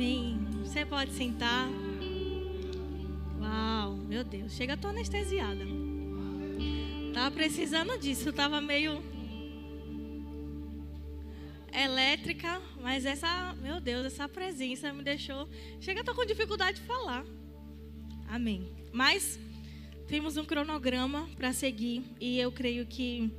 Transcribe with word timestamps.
Amém. 0.00 0.38
Você 0.64 0.86
pode 0.86 1.12
sentar. 1.12 1.68
Uau, 3.38 3.96
meu 3.96 4.24
Deus, 4.24 4.54
chega, 4.54 4.74
tô 4.74 4.88
anestesiada. 4.88 5.62
Tava 7.12 7.30
precisando 7.30 7.98
disso, 7.98 8.32
tava 8.32 8.62
meio 8.62 9.02
elétrica, 11.70 12.62
mas 12.80 13.04
essa, 13.04 13.52
meu 13.60 13.78
Deus, 13.78 14.06
essa 14.06 14.26
presença 14.26 14.90
me 14.90 15.04
deixou. 15.04 15.46
Chega, 15.82 16.02
tô 16.02 16.14
com 16.14 16.24
dificuldade 16.24 16.80
de 16.80 16.86
falar. 16.86 17.22
Amém. 18.26 18.72
Mas 18.94 19.38
temos 20.08 20.38
um 20.38 20.46
cronograma 20.46 21.28
para 21.36 21.52
seguir 21.52 22.02
e 22.18 22.38
eu 22.38 22.50
creio 22.50 22.86
que 22.86 23.30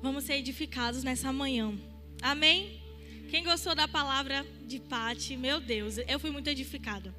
vamos 0.00 0.24
ser 0.24 0.36
edificados 0.36 1.04
nessa 1.04 1.30
manhã. 1.30 1.78
Amém? 2.22 2.85
Quem 3.28 3.42
gostou 3.42 3.74
da 3.74 3.88
palavra 3.88 4.46
de 4.66 4.78
Pati, 4.78 5.36
meu 5.36 5.58
Deus, 5.60 5.98
eu 5.98 6.18
fui 6.20 6.30
muito 6.30 6.48
edificada. 6.48 7.12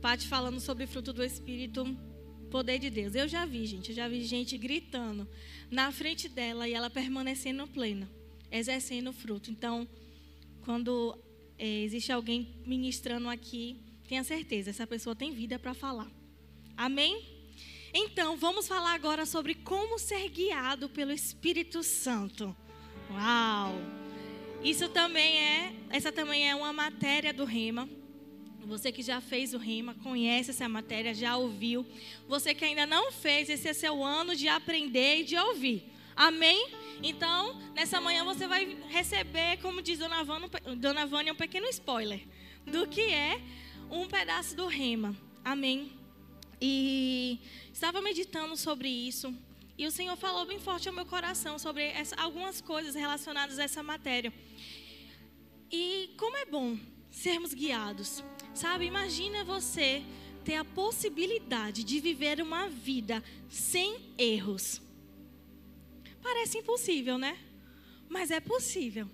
Pati 0.00 0.28
falando 0.28 0.60
sobre 0.60 0.86
fruto 0.86 1.14
do 1.14 1.24
Espírito, 1.24 1.96
poder 2.50 2.78
de 2.78 2.90
Deus. 2.90 3.14
Eu 3.14 3.26
já 3.26 3.46
vi, 3.46 3.64
gente, 3.64 3.88
eu 3.88 3.96
já 3.96 4.06
vi 4.06 4.22
gente 4.26 4.58
gritando 4.58 5.26
na 5.70 5.90
frente 5.90 6.28
dela 6.28 6.68
e 6.68 6.74
ela 6.74 6.90
permanecendo 6.90 7.66
plena, 7.66 8.08
exercendo 8.50 9.14
fruto. 9.14 9.50
Então, 9.50 9.88
quando 10.62 11.18
é, 11.58 11.82
existe 11.82 12.12
alguém 12.12 12.54
ministrando 12.66 13.30
aqui, 13.30 13.80
tenha 14.06 14.22
certeza, 14.22 14.68
essa 14.68 14.86
pessoa 14.86 15.16
tem 15.16 15.32
vida 15.32 15.58
para 15.58 15.72
falar. 15.72 16.10
Amém? 16.76 17.24
Então, 17.94 18.36
vamos 18.36 18.68
falar 18.68 18.92
agora 18.92 19.24
sobre 19.24 19.54
como 19.54 19.98
ser 19.98 20.28
guiado 20.28 20.86
pelo 20.90 21.12
Espírito 21.12 21.82
Santo. 21.82 22.54
Uau! 23.10 24.03
Isso 24.64 24.88
também 24.88 25.38
é, 25.38 25.74
essa 25.90 26.10
também 26.10 26.48
é 26.48 26.54
uma 26.54 26.72
matéria 26.72 27.34
do 27.34 27.44
Rema. 27.44 27.86
Você 28.64 28.90
que 28.90 29.02
já 29.02 29.20
fez 29.20 29.52
o 29.52 29.58
Rema, 29.58 29.94
conhece 30.02 30.52
essa 30.52 30.66
matéria, 30.66 31.12
já 31.12 31.36
ouviu. 31.36 31.84
Você 32.26 32.54
que 32.54 32.64
ainda 32.64 32.86
não 32.86 33.12
fez, 33.12 33.50
esse 33.50 33.68
é 33.68 33.74
seu 33.74 34.02
ano 34.02 34.34
de 34.34 34.48
aprender 34.48 35.20
e 35.20 35.24
de 35.24 35.36
ouvir. 35.36 35.92
Amém? 36.16 36.70
Então, 37.02 37.60
nessa 37.74 38.00
manhã 38.00 38.24
você 38.24 38.48
vai 38.48 38.74
receber, 38.88 39.58
como 39.60 39.82
diz 39.82 39.98
Dona 39.98 40.24
Vânia, 40.24 40.48
Dona 40.78 41.04
Vânia 41.04 41.34
um 41.34 41.36
pequeno 41.36 41.66
spoiler 41.68 42.22
do 42.66 42.86
que 42.86 43.02
é 43.02 43.38
um 43.90 44.06
pedaço 44.08 44.56
do 44.56 44.66
Rema. 44.66 45.14
Amém? 45.44 45.92
E 46.58 47.38
estava 47.70 48.00
meditando 48.00 48.56
sobre 48.56 48.88
isso. 48.88 49.36
E 49.76 49.86
o 49.86 49.90
Senhor 49.90 50.16
falou 50.16 50.46
bem 50.46 50.60
forte 50.60 50.88
ao 50.88 50.94
meu 50.94 51.04
coração 51.04 51.58
sobre 51.58 51.84
essa, 51.84 52.14
algumas 52.16 52.60
coisas 52.60 52.94
relacionadas 52.94 53.58
a 53.58 53.64
essa 53.64 53.82
matéria. 53.82 54.32
E 55.70 56.14
como 56.16 56.36
é 56.36 56.44
bom 56.44 56.78
sermos 57.10 57.52
guiados. 57.54 58.22
Sabe, 58.54 58.84
imagina 58.84 59.44
você 59.44 60.02
ter 60.44 60.54
a 60.54 60.64
possibilidade 60.64 61.82
de 61.82 61.98
viver 62.00 62.40
uma 62.40 62.68
vida 62.68 63.22
sem 63.48 64.14
erros. 64.16 64.80
Parece 66.22 66.58
impossível, 66.58 67.18
né? 67.18 67.38
Mas 68.08 68.30
é 68.30 68.40
possível. 68.40 69.08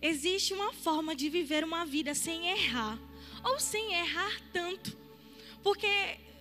Existe 0.00 0.54
uma 0.54 0.72
forma 0.72 1.14
de 1.14 1.28
viver 1.28 1.64
uma 1.64 1.84
vida 1.84 2.14
sem 2.14 2.48
errar, 2.48 2.98
ou 3.44 3.58
sem 3.58 3.94
errar 3.94 4.40
tanto. 4.52 4.96
Porque 5.62 5.88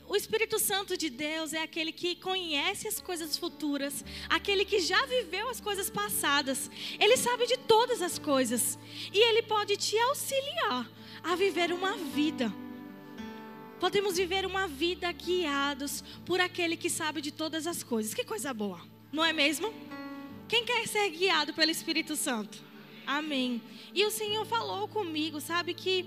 o 0.07 0.15
Espírito 0.15 0.59
Santo 0.59 0.95
de 0.95 1.09
Deus 1.09 1.53
é 1.53 1.61
aquele 1.61 1.91
que 1.91 2.15
conhece 2.15 2.87
as 2.87 3.01
coisas 3.01 3.37
futuras, 3.37 4.05
aquele 4.29 4.63
que 4.63 4.79
já 4.79 5.03
viveu 5.05 5.49
as 5.49 5.59
coisas 5.59 5.89
passadas. 5.89 6.69
Ele 6.99 7.17
sabe 7.17 7.47
de 7.47 7.57
todas 7.57 8.01
as 8.01 8.19
coisas 8.19 8.77
e 9.11 9.17
ele 9.17 9.41
pode 9.41 9.75
te 9.77 9.97
auxiliar 9.97 10.89
a 11.23 11.35
viver 11.35 11.71
uma 11.71 11.97
vida. 11.97 12.53
Podemos 13.79 14.17
viver 14.17 14.45
uma 14.45 14.67
vida 14.67 15.11
guiados 15.11 16.03
por 16.25 16.39
aquele 16.39 16.77
que 16.77 16.89
sabe 16.89 17.19
de 17.21 17.31
todas 17.31 17.67
as 17.67 17.83
coisas. 17.83 18.13
Que 18.13 18.23
coisa 18.23 18.53
boa, 18.53 18.81
não 19.11 19.25
é 19.25 19.33
mesmo? 19.33 19.73
Quem 20.47 20.63
quer 20.63 20.87
ser 20.87 21.09
guiado 21.09 21.53
pelo 21.53 21.71
Espírito 21.71 22.15
Santo? 22.15 22.63
Amém. 23.07 23.61
E 23.93 24.05
o 24.05 24.11
Senhor 24.11 24.45
falou 24.45 24.87
comigo, 24.87 25.41
sabe 25.41 25.73
que 25.73 26.05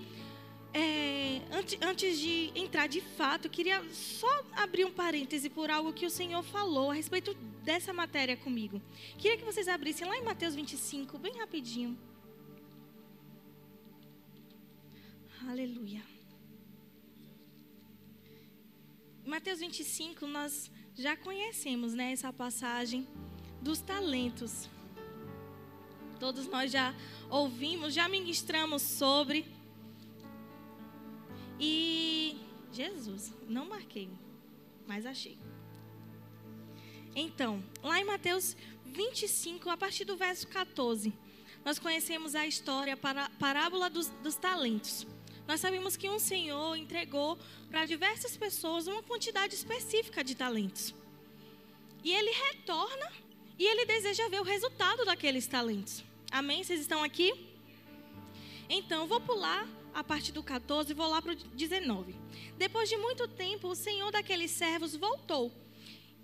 é, 0.78 1.42
antes, 1.50 1.78
antes 1.82 2.18
de 2.20 2.52
entrar 2.54 2.86
de 2.86 3.00
fato, 3.00 3.46
eu 3.46 3.50
queria 3.50 3.82
só 3.92 4.32
abrir 4.52 4.84
um 4.84 4.92
parêntese 4.92 5.50
por 5.50 5.70
algo 5.70 5.92
que 5.92 6.06
o 6.06 6.10
Senhor 6.10 6.42
falou 6.44 6.92
a 6.92 6.94
respeito 6.94 7.34
dessa 7.64 7.92
matéria 7.92 8.36
comigo. 8.36 8.80
Queria 9.18 9.36
que 9.36 9.44
vocês 9.44 9.66
abrissem 9.66 10.06
lá 10.06 10.16
em 10.16 10.22
Mateus 10.22 10.54
25, 10.54 11.18
bem 11.18 11.36
rapidinho. 11.36 11.98
Aleluia. 15.48 16.02
Mateus 19.26 19.58
25, 19.58 20.26
nós 20.26 20.70
já 20.94 21.16
conhecemos 21.16 21.92
né, 21.92 22.12
essa 22.12 22.32
passagem 22.32 23.06
dos 23.60 23.80
talentos. 23.80 24.68
Todos 26.20 26.46
nós 26.46 26.70
já 26.70 26.94
ouvimos, 27.28 27.94
já 27.94 28.08
ministramos 28.08 28.82
sobre. 28.82 29.57
E 31.60 32.38
Jesus, 32.72 33.32
não 33.48 33.68
marquei, 33.68 34.08
mas 34.86 35.04
achei. 35.04 35.38
Então, 37.14 37.62
lá 37.82 38.00
em 38.00 38.04
Mateus 38.04 38.56
25, 38.84 39.68
a 39.70 39.76
partir 39.76 40.04
do 40.04 40.16
verso 40.16 40.46
14, 40.48 41.12
nós 41.64 41.78
conhecemos 41.78 42.34
a 42.34 42.46
história, 42.46 42.94
a 42.94 43.30
parábola 43.38 43.90
dos, 43.90 44.08
dos 44.22 44.36
talentos. 44.36 45.06
Nós 45.46 45.60
sabemos 45.60 45.96
que 45.96 46.08
um 46.08 46.18
Senhor 46.18 46.76
entregou 46.76 47.38
para 47.70 47.86
diversas 47.86 48.36
pessoas 48.36 48.86
uma 48.86 49.02
quantidade 49.02 49.54
específica 49.54 50.22
de 50.22 50.34
talentos. 50.34 50.94
E 52.04 52.12
ele 52.12 52.30
retorna 52.30 53.12
e 53.58 53.64
ele 53.66 53.84
deseja 53.86 54.28
ver 54.28 54.40
o 54.40 54.44
resultado 54.44 55.04
daqueles 55.04 55.46
talentos. 55.46 56.04
Amém? 56.30 56.62
Vocês 56.62 56.80
estão 56.80 57.02
aqui? 57.02 57.32
Então, 58.68 59.06
vou 59.06 59.20
pular 59.20 59.66
a 59.98 60.04
partir 60.04 60.30
do 60.30 60.44
14 60.44 60.92
e 60.92 60.94
vou 60.94 61.08
lá 61.08 61.20
para 61.20 61.32
o 61.32 61.34
19. 61.34 62.14
Depois 62.56 62.88
de 62.88 62.96
muito 62.96 63.26
tempo, 63.26 63.66
o 63.66 63.74
senhor 63.74 64.12
daqueles 64.12 64.52
servos 64.52 64.94
voltou 64.94 65.52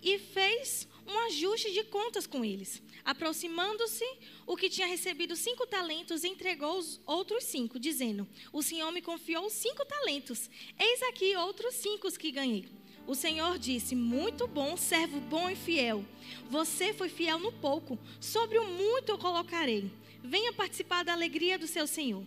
e 0.00 0.16
fez 0.16 0.86
um 1.04 1.18
ajuste 1.26 1.72
de 1.72 1.82
contas 1.82 2.24
com 2.24 2.44
eles. 2.44 2.80
Aproximando-se, 3.04 4.06
o 4.46 4.56
que 4.56 4.70
tinha 4.70 4.86
recebido 4.86 5.34
cinco 5.34 5.66
talentos 5.66 6.22
entregou 6.22 6.78
os 6.78 7.00
outros 7.04 7.42
cinco, 7.44 7.80
dizendo: 7.80 8.28
O 8.52 8.62
senhor 8.62 8.92
me 8.92 9.02
confiou 9.02 9.50
cinco 9.50 9.84
talentos. 9.84 10.48
Eis 10.78 11.02
aqui 11.02 11.34
outros 11.34 11.74
cinco 11.74 12.08
que 12.16 12.30
ganhei. 12.30 12.68
O 13.08 13.14
Senhor 13.14 13.58
disse: 13.58 13.96
Muito 13.96 14.46
bom, 14.46 14.76
servo 14.76 15.18
bom 15.20 15.50
e 15.50 15.56
fiel. 15.56 16.04
Você 16.48 16.94
foi 16.94 17.08
fiel 17.08 17.40
no 17.40 17.52
pouco, 17.52 17.98
sobre 18.20 18.56
o 18.58 18.66
muito 18.66 19.10
eu 19.10 19.18
colocarei. 19.18 19.90
Venha 20.22 20.52
participar 20.52 21.04
da 21.04 21.12
alegria 21.12 21.58
do 21.58 21.66
seu 21.66 21.86
Senhor. 21.86 22.24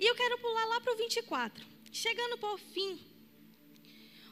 E 0.00 0.06
eu 0.06 0.14
quero 0.14 0.38
pular 0.38 0.64
lá 0.64 0.80
para 0.80 0.94
o 0.94 0.96
24. 0.96 1.62
Chegando 1.92 2.38
por 2.38 2.58
fim, 2.58 2.98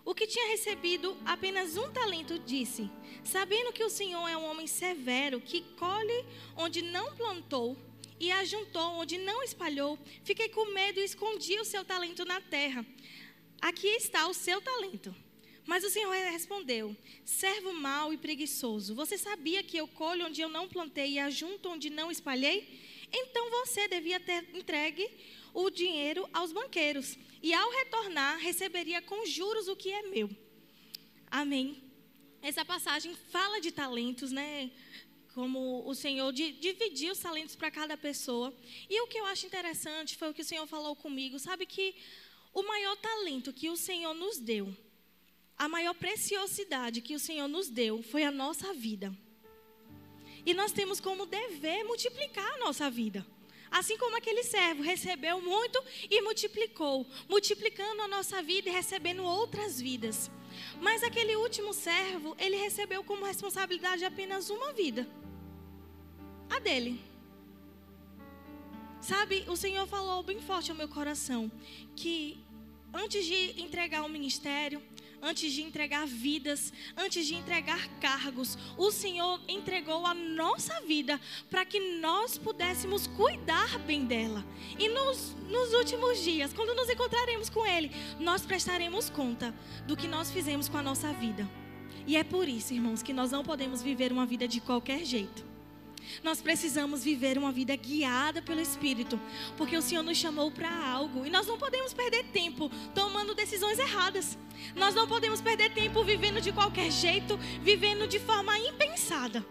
o 0.02 0.14
que 0.14 0.26
tinha 0.26 0.48
recebido 0.48 1.14
apenas 1.26 1.76
um 1.76 1.92
talento 1.92 2.38
disse: 2.38 2.90
Sabendo 3.22 3.70
que 3.70 3.84
o 3.84 3.90
Senhor 3.90 4.26
é 4.26 4.34
um 4.34 4.46
homem 4.50 4.66
severo, 4.66 5.42
que 5.42 5.60
colhe 5.76 6.24
onde 6.56 6.80
não 6.80 7.14
plantou 7.14 7.76
e 8.18 8.32
ajuntou 8.32 8.94
onde 8.94 9.18
não 9.18 9.42
espalhou, 9.42 9.98
fiquei 10.24 10.48
com 10.48 10.72
medo 10.72 11.00
e 11.00 11.04
escondi 11.04 11.60
o 11.60 11.66
seu 11.66 11.84
talento 11.84 12.24
na 12.24 12.40
terra. 12.40 12.86
Aqui 13.60 13.88
está 13.88 14.26
o 14.26 14.32
seu 14.32 14.62
talento. 14.62 15.14
Mas 15.66 15.84
o 15.84 15.90
Senhor 15.90 16.14
respondeu: 16.30 16.96
Servo 17.26 17.74
mau 17.74 18.10
e 18.10 18.16
preguiçoso, 18.16 18.94
você 18.94 19.18
sabia 19.18 19.62
que 19.62 19.76
eu 19.76 19.86
colho 19.86 20.24
onde 20.24 20.40
eu 20.40 20.48
não 20.48 20.66
plantei 20.66 21.10
e 21.12 21.18
ajunto 21.18 21.68
onde 21.68 21.90
não 21.90 22.10
espalhei? 22.10 22.66
Então 23.12 23.50
você 23.50 23.86
devia 23.88 24.18
ter 24.18 24.48
entregue 24.54 25.10
o 25.60 25.70
dinheiro 25.70 26.28
aos 26.32 26.52
banqueiros, 26.52 27.18
e 27.42 27.52
ao 27.52 27.68
retornar, 27.70 28.38
receberia 28.38 29.02
com 29.02 29.26
juros 29.26 29.66
o 29.66 29.74
que 29.74 29.90
é 29.90 30.02
meu. 30.02 30.30
Amém. 31.28 31.82
Essa 32.40 32.64
passagem 32.64 33.12
fala 33.32 33.60
de 33.60 33.72
talentos, 33.72 34.30
né? 34.30 34.70
Como 35.34 35.82
o 35.84 35.94
Senhor 35.96 36.32
dividiu 36.32 37.12
os 37.12 37.18
talentos 37.18 37.56
para 37.56 37.72
cada 37.72 37.96
pessoa. 37.96 38.54
E 38.88 39.00
o 39.00 39.08
que 39.08 39.18
eu 39.18 39.26
acho 39.26 39.46
interessante 39.46 40.16
foi 40.16 40.30
o 40.30 40.34
que 40.34 40.42
o 40.42 40.44
Senhor 40.44 40.66
falou 40.68 40.94
comigo. 40.94 41.40
Sabe 41.40 41.66
que 41.66 41.96
o 42.54 42.62
maior 42.62 42.96
talento 42.96 43.52
que 43.52 43.68
o 43.68 43.76
Senhor 43.76 44.14
nos 44.14 44.38
deu, 44.38 44.72
a 45.56 45.68
maior 45.68 45.94
preciosidade 45.94 47.00
que 47.00 47.16
o 47.16 47.20
Senhor 47.20 47.48
nos 47.48 47.68
deu 47.68 48.00
foi 48.00 48.22
a 48.22 48.30
nossa 48.30 48.72
vida. 48.72 49.12
E 50.46 50.54
nós 50.54 50.70
temos 50.70 51.00
como 51.00 51.26
dever 51.26 51.82
multiplicar 51.82 52.48
a 52.54 52.58
nossa 52.58 52.88
vida. 52.88 53.26
Assim 53.70 53.96
como 53.98 54.16
aquele 54.16 54.42
servo 54.42 54.82
recebeu 54.82 55.40
muito 55.40 55.82
e 56.10 56.20
multiplicou, 56.22 57.06
multiplicando 57.28 58.02
a 58.02 58.08
nossa 58.08 58.42
vida 58.42 58.68
e 58.68 58.72
recebendo 58.72 59.22
outras 59.24 59.80
vidas. 59.80 60.30
Mas 60.80 61.02
aquele 61.02 61.36
último 61.36 61.72
servo, 61.72 62.34
ele 62.38 62.56
recebeu 62.56 63.04
como 63.04 63.24
responsabilidade 63.24 64.04
apenas 64.04 64.50
uma 64.50 64.72
vida. 64.72 65.08
A 66.50 66.58
dele. 66.58 67.00
Sabe, 69.00 69.44
o 69.48 69.56
Senhor 69.56 69.86
falou 69.86 70.22
bem 70.22 70.40
forte 70.40 70.70
ao 70.70 70.76
meu 70.76 70.88
coração 70.88 71.50
que 71.94 72.38
antes 72.92 73.24
de 73.24 73.60
entregar 73.60 74.02
o 74.02 74.08
ministério, 74.08 74.82
antes 75.22 75.52
de 75.52 75.62
entregar 75.62 76.06
vidas, 76.06 76.72
antes 76.96 77.26
de 77.26 77.34
entregar 77.34 77.88
cargos, 78.00 78.56
o 78.76 78.90
Senhor 78.90 79.40
entregou 79.48 80.06
a 80.06 80.14
nossa 80.14 80.80
vida 80.82 81.20
para 81.50 81.64
que 81.64 81.98
nós 81.98 82.38
pudéssemos 82.38 83.06
cuidar 83.06 83.78
bem 83.80 84.04
dela. 84.04 84.44
E 84.78 84.88
nos, 84.88 85.36
nos 85.48 85.72
últimos 85.74 86.22
dias, 86.22 86.52
quando 86.52 86.74
nos 86.74 86.88
encontraremos 86.88 87.48
com 87.50 87.66
Ele, 87.66 87.90
nós 88.18 88.44
prestaremos 88.44 89.10
conta 89.10 89.54
do 89.86 89.96
que 89.96 90.06
nós 90.06 90.30
fizemos 90.30 90.68
com 90.68 90.76
a 90.76 90.82
nossa 90.82 91.12
vida. 91.12 91.48
E 92.06 92.16
é 92.16 92.24
por 92.24 92.48
isso, 92.48 92.72
irmãos, 92.72 93.02
que 93.02 93.12
nós 93.12 93.30
não 93.30 93.44
podemos 93.44 93.82
viver 93.82 94.12
uma 94.12 94.24
vida 94.24 94.48
de 94.48 94.60
qualquer 94.60 95.04
jeito. 95.04 95.44
Nós 96.22 96.40
precisamos 96.40 97.04
viver 97.04 97.38
uma 97.38 97.52
vida 97.52 97.74
guiada 97.76 98.42
pelo 98.42 98.60
Espírito, 98.60 99.20
porque 99.56 99.76
o 99.76 99.82
Senhor 99.82 100.02
nos 100.02 100.18
chamou 100.18 100.50
para 100.50 100.70
algo 100.86 101.24
e 101.26 101.30
nós 101.30 101.46
não 101.46 101.58
podemos 101.58 101.92
perder 101.92 102.24
tempo 102.24 102.70
tomando 102.94 103.34
decisões 103.34 103.78
erradas. 103.78 104.38
Nós 104.74 104.94
não 104.94 105.06
podemos 105.06 105.40
perder 105.40 105.72
tempo 105.72 106.02
vivendo 106.04 106.40
de 106.40 106.52
qualquer 106.52 106.90
jeito, 106.90 107.38
vivendo 107.62 108.06
de 108.06 108.18
forma 108.18 108.58
impensada. 108.58 109.44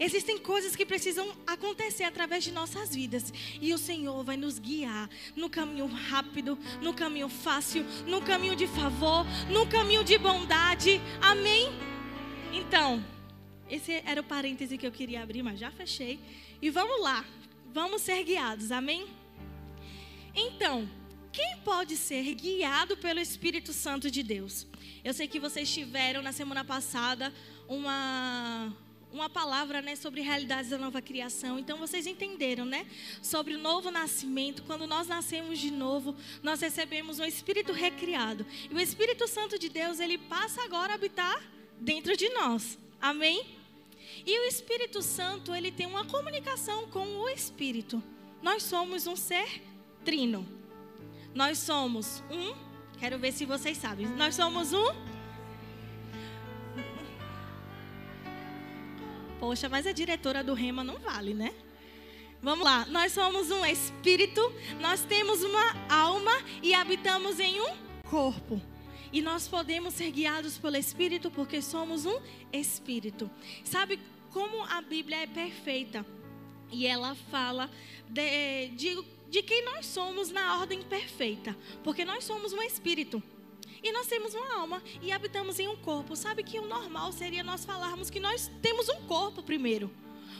Existem 0.00 0.38
coisas 0.38 0.76
que 0.76 0.86
precisam 0.86 1.28
acontecer 1.46 2.04
através 2.04 2.44
de 2.44 2.52
nossas 2.52 2.94
vidas. 2.94 3.32
E 3.60 3.74
o 3.74 3.78
Senhor 3.78 4.22
vai 4.22 4.36
nos 4.36 4.58
guiar 4.58 5.10
no 5.34 5.50
caminho 5.50 5.86
rápido, 5.86 6.56
no 6.80 6.94
caminho 6.94 7.28
fácil, 7.28 7.84
no 8.06 8.22
caminho 8.22 8.54
de 8.54 8.66
favor, 8.68 9.26
no 9.50 9.66
caminho 9.66 10.04
de 10.04 10.16
bondade. 10.16 11.00
Amém? 11.20 11.68
Então, 12.52 13.04
esse 13.70 13.92
era 14.04 14.20
o 14.20 14.24
parêntese 14.24 14.78
que 14.78 14.86
eu 14.86 14.92
queria 14.92 15.22
abrir, 15.22 15.42
mas 15.42 15.58
já 15.58 15.70
fechei. 15.70 16.18
E 16.60 16.70
vamos 16.70 17.00
lá. 17.02 17.24
Vamos 17.72 18.02
ser 18.02 18.22
guiados. 18.24 18.72
Amém? 18.72 19.06
Então, 20.34 20.88
quem 21.32 21.58
pode 21.64 21.96
ser 21.96 22.34
guiado 22.34 22.96
pelo 22.96 23.20
Espírito 23.20 23.72
Santo 23.72 24.10
de 24.10 24.22
Deus? 24.22 24.66
Eu 25.04 25.12
sei 25.12 25.28
que 25.28 25.38
vocês 25.38 25.72
tiveram 25.72 26.22
na 26.22 26.32
semana 26.32 26.64
passada 26.64 27.32
uma 27.68 28.74
uma 29.12 29.28
palavra, 29.28 29.80
né, 29.80 29.96
sobre 29.96 30.20
realidades 30.20 30.70
da 30.70 30.78
nova 30.78 31.00
criação. 31.00 31.58
Então 31.58 31.78
vocês 31.78 32.06
entenderam, 32.06 32.64
né, 32.64 32.86
sobre 33.22 33.54
o 33.54 33.58
novo 33.58 33.90
nascimento. 33.90 34.62
Quando 34.64 34.86
nós 34.86 35.08
nascemos 35.08 35.58
de 35.58 35.70
novo, 35.70 36.14
nós 36.42 36.60
recebemos 36.60 37.18
um 37.18 37.24
espírito 37.24 37.72
recriado. 37.72 38.46
E 38.70 38.74
o 38.74 38.80
Espírito 38.80 39.26
Santo 39.26 39.58
de 39.58 39.68
Deus, 39.68 39.98
ele 39.98 40.18
passa 40.18 40.62
agora 40.62 40.92
a 40.92 40.96
habitar 40.96 41.42
dentro 41.80 42.16
de 42.16 42.28
nós. 42.30 42.78
Amém? 43.00 43.57
E 44.30 44.40
o 44.40 44.44
Espírito 44.44 45.00
Santo, 45.00 45.54
ele 45.54 45.72
tem 45.72 45.86
uma 45.86 46.04
comunicação 46.04 46.86
com 46.88 47.02
o 47.16 47.30
Espírito. 47.30 48.02
Nós 48.42 48.62
somos 48.62 49.06
um 49.06 49.16
ser 49.16 49.62
trino. 50.04 50.46
Nós 51.34 51.56
somos 51.56 52.22
um. 52.30 52.54
Quero 52.98 53.18
ver 53.18 53.32
se 53.32 53.46
vocês 53.46 53.78
sabem. 53.78 54.06
Nós 54.06 54.34
somos 54.34 54.74
um. 54.74 54.84
Poxa, 59.40 59.66
mas 59.66 59.86
a 59.86 59.92
diretora 59.92 60.44
do 60.44 60.52
Rema 60.52 60.84
não 60.84 60.98
vale, 60.98 61.32
né? 61.32 61.54
Vamos 62.42 62.66
lá. 62.66 62.84
Nós 62.84 63.12
somos 63.12 63.50
um 63.50 63.64
espírito, 63.64 64.42
nós 64.78 65.06
temos 65.06 65.42
uma 65.42 65.74
alma 65.88 66.32
e 66.62 66.74
habitamos 66.74 67.40
em 67.40 67.62
um 67.62 67.74
corpo. 68.02 68.60
E 69.10 69.22
nós 69.22 69.48
podemos 69.48 69.94
ser 69.94 70.10
guiados 70.10 70.58
pelo 70.58 70.76
Espírito 70.76 71.30
porque 71.30 71.62
somos 71.62 72.04
um 72.04 72.20
Espírito. 72.52 73.30
Sabe 73.64 73.98
como 74.32 74.64
a 74.64 74.80
Bíblia 74.80 75.22
é 75.22 75.26
perfeita? 75.26 76.04
E 76.70 76.86
ela 76.86 77.14
fala 77.30 77.70
de, 78.08 78.68
de, 78.68 79.04
de 79.28 79.42
quem 79.42 79.64
nós 79.64 79.86
somos 79.86 80.30
na 80.30 80.58
ordem 80.58 80.82
perfeita. 80.82 81.56
Porque 81.82 82.04
nós 82.04 82.24
somos 82.24 82.52
um 82.52 82.62
Espírito. 82.62 83.22
E 83.82 83.92
nós 83.92 84.06
temos 84.06 84.34
uma 84.34 84.60
alma 84.60 84.82
e 85.00 85.12
habitamos 85.12 85.58
em 85.58 85.68
um 85.68 85.76
corpo. 85.76 86.16
Sabe 86.16 86.42
que 86.42 86.58
o 86.58 86.66
normal 86.66 87.12
seria 87.12 87.44
nós 87.44 87.64
falarmos 87.64 88.10
que 88.10 88.20
nós 88.20 88.50
temos 88.60 88.88
um 88.88 89.06
corpo 89.06 89.42
primeiro. 89.42 89.90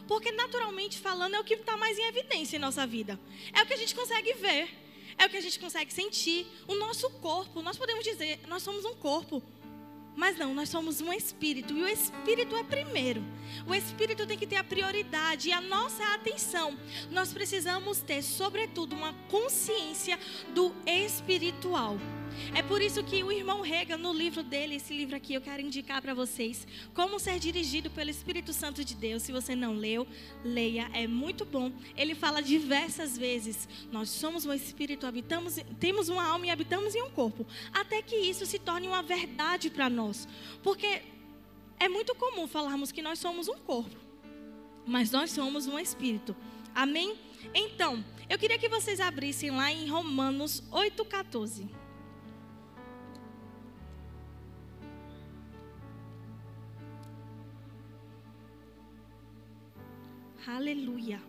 Porque 0.06 0.32
naturalmente 0.32 0.99
falando 0.99 1.35
é 1.35 1.40
o 1.40 1.44
que 1.44 1.55
está 1.55 1.76
mais 1.76 1.99
em 1.99 2.06
evidência 2.06 2.56
em 2.56 2.61
nossa 2.61 2.87
vida. 2.87 3.19
É 3.52 3.62
o 3.62 3.67
que 3.67 3.75
a 3.75 3.76
gente 3.79 3.94
consegue 3.94 4.35
ver 4.35 4.69
é 5.19 5.26
o 5.26 5.29
que 5.29 5.37
a 5.37 5.40
gente 5.40 5.58
consegue 5.58 5.93
sentir. 5.93 6.46
O 6.67 6.76
nosso 6.76 7.11
corpo, 7.11 7.61
nós 7.61 7.76
podemos 7.76 8.05
dizer, 8.05 8.38
nós 8.46 8.62
somos 8.62 8.85
um 8.85 8.94
corpo. 8.94 9.43
Mas 10.19 10.37
não, 10.37 10.53
nós 10.53 10.69
somos 10.69 11.00
um 11.00 11.12
espírito 11.12 11.73
e 11.73 11.81
o 11.81 11.87
espírito 11.87 12.56
é 12.56 12.65
primeiro. 12.65 13.23
O 13.65 13.73
espírito 13.73 14.26
tem 14.26 14.37
que 14.37 14.49
ter 14.49 14.56
a 14.56 14.65
prioridade 14.65 15.49
e 15.49 15.53
a 15.53 15.61
nossa 15.61 16.03
atenção. 16.12 16.76
Nós 17.09 17.32
precisamos 17.32 18.00
ter, 18.00 18.20
sobretudo, 18.20 18.97
uma 18.97 19.12
consciência 19.31 20.19
do 20.53 20.75
espiritual. 20.85 21.97
É 22.55 22.62
por 22.62 22.81
isso 22.81 23.02
que 23.05 23.23
o 23.23 23.31
irmão 23.31 23.61
Rega, 23.61 23.96
no 23.96 24.12
livro 24.12 24.43
dele, 24.43 24.76
esse 24.76 24.94
livro 24.94 25.17
aqui, 25.17 25.35
eu 25.35 25.40
quero 25.40 25.62
indicar 25.62 26.00
para 26.00 26.14
vocês 26.14 26.67
como 26.94 27.19
ser 27.19 27.38
dirigido 27.38 27.90
pelo 27.90 28.11
Espírito 28.11 28.52
Santo 28.52 28.85
de 28.85 28.94
Deus. 28.94 29.23
Se 29.23 29.32
você 29.32 29.55
não 29.55 29.75
leu, 29.75 30.06
leia, 30.44 30.90
é 30.93 31.06
muito 31.06 31.44
bom. 31.44 31.73
Ele 31.96 32.14
fala 32.14 32.40
diversas 32.40 33.17
vezes: 33.17 33.69
nós 33.90 34.08
somos 34.08 34.46
um 34.46 34.52
espírito, 34.52 35.06
habitamos, 35.06 35.56
temos 35.79 36.08
uma 36.08 36.25
alma 36.25 36.46
e 36.46 36.50
habitamos 36.50 36.94
em 36.94 37.02
um 37.02 37.11
corpo, 37.11 37.46
até 37.73 38.02
que 38.02 38.17
isso 38.17 38.46
se 38.46 38.58
torne 38.58 38.88
uma 38.88 39.02
verdade 39.02 39.70
para 39.70 39.88
nós. 39.90 40.26
Porque 40.62 41.02
é 41.79 41.88
muito 41.88 42.14
comum 42.14 42.46
falarmos 42.46 42.90
que 42.90 43.02
nós 43.02 43.19
somos 43.19 43.49
um 43.49 43.58
corpo, 43.58 43.96
mas 44.87 45.11
nós 45.11 45.31
somos 45.31 45.67
um 45.67 45.79
espírito. 45.79 46.35
Amém? 46.75 47.17
Então, 47.55 48.05
eu 48.29 48.38
queria 48.38 48.58
que 48.58 48.69
vocês 48.69 49.00
abrissem 49.00 49.50
lá 49.50 49.73
em 49.73 49.88
Romanos 49.88 50.62
8,14. 50.70 51.88
Aleluia. 60.46 61.20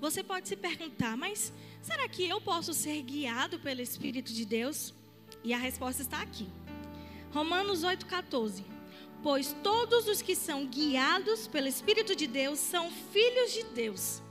Você 0.00 0.22
pode 0.22 0.48
se 0.48 0.56
perguntar, 0.56 1.16
mas 1.16 1.52
será 1.82 2.08
que 2.08 2.28
eu 2.28 2.40
posso 2.40 2.74
ser 2.74 3.00
guiado 3.02 3.58
pelo 3.58 3.80
Espírito 3.80 4.32
de 4.32 4.44
Deus? 4.44 4.94
E 5.42 5.52
a 5.52 5.58
resposta 5.58 6.02
está 6.02 6.20
aqui. 6.20 6.46
Romanos 7.32 7.82
8,14. 7.82 8.62
Pois 9.22 9.56
todos 9.62 10.06
os 10.06 10.20
que 10.20 10.36
são 10.36 10.66
guiados 10.66 11.48
pelo 11.48 11.66
Espírito 11.66 12.14
de 12.14 12.26
Deus 12.26 12.58
são 12.58 12.90
filhos 12.90 13.52
de 13.52 13.64
Deus. 13.64 14.22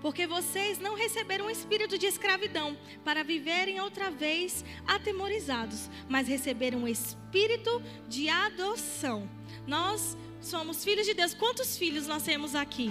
Porque 0.00 0.28
vocês 0.28 0.78
não 0.78 0.94
receberam 0.94 1.46
um 1.46 1.50
espírito 1.50 1.98
de 1.98 2.06
escravidão 2.06 2.78
para 3.04 3.24
viverem 3.24 3.80
outra 3.80 4.12
vez 4.12 4.64
atemorizados, 4.86 5.90
mas 6.08 6.28
receberam 6.28 6.80
um 6.84 6.88
espírito 6.88 7.82
de 8.08 8.28
adoção. 8.28 9.28
Nós 9.66 10.16
somos 10.40 10.84
filhos 10.84 11.06
de 11.06 11.14
Deus. 11.14 11.34
Quantos 11.34 11.76
filhos 11.76 12.06
nós 12.06 12.22
temos 12.22 12.54
aqui? 12.54 12.90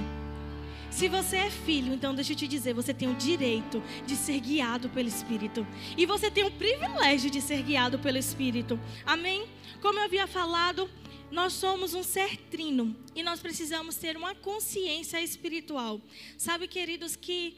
Se 0.89 1.07
você 1.07 1.37
é 1.37 1.49
filho, 1.49 1.93
então 1.93 2.15
deixa 2.15 2.33
eu 2.33 2.35
te 2.37 2.47
dizer, 2.47 2.73
você 2.73 2.93
tem 2.93 3.09
o 3.09 3.15
direito 3.15 3.83
de 4.05 4.15
ser 4.15 4.39
guiado 4.39 4.89
pelo 4.89 5.07
Espírito. 5.07 5.67
E 5.95 6.05
você 6.05 6.31
tem 6.31 6.43
o 6.45 6.51
privilégio 6.51 7.29
de 7.29 7.41
ser 7.41 7.61
guiado 7.61 7.99
pelo 7.99 8.17
Espírito. 8.17 8.79
Amém? 9.05 9.47
Como 9.81 9.99
eu 9.99 10.05
havia 10.05 10.25
falado, 10.25 10.89
nós 11.29 11.53
somos 11.53 11.93
um 11.93 12.03
ser 12.03 12.37
trino 12.49 12.95
e 13.13 13.21
nós 13.21 13.39
precisamos 13.39 13.95
ter 13.95 14.15
uma 14.15 14.33
consciência 14.33 15.21
espiritual. 15.21 16.01
Sabe, 16.37 16.67
queridos, 16.67 17.15
que 17.15 17.57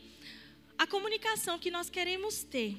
a 0.78 0.88
comunicação 0.88 1.60
que 1.60 1.70
nós 1.70 1.90
queremos 1.90 2.44
ter 2.44 2.78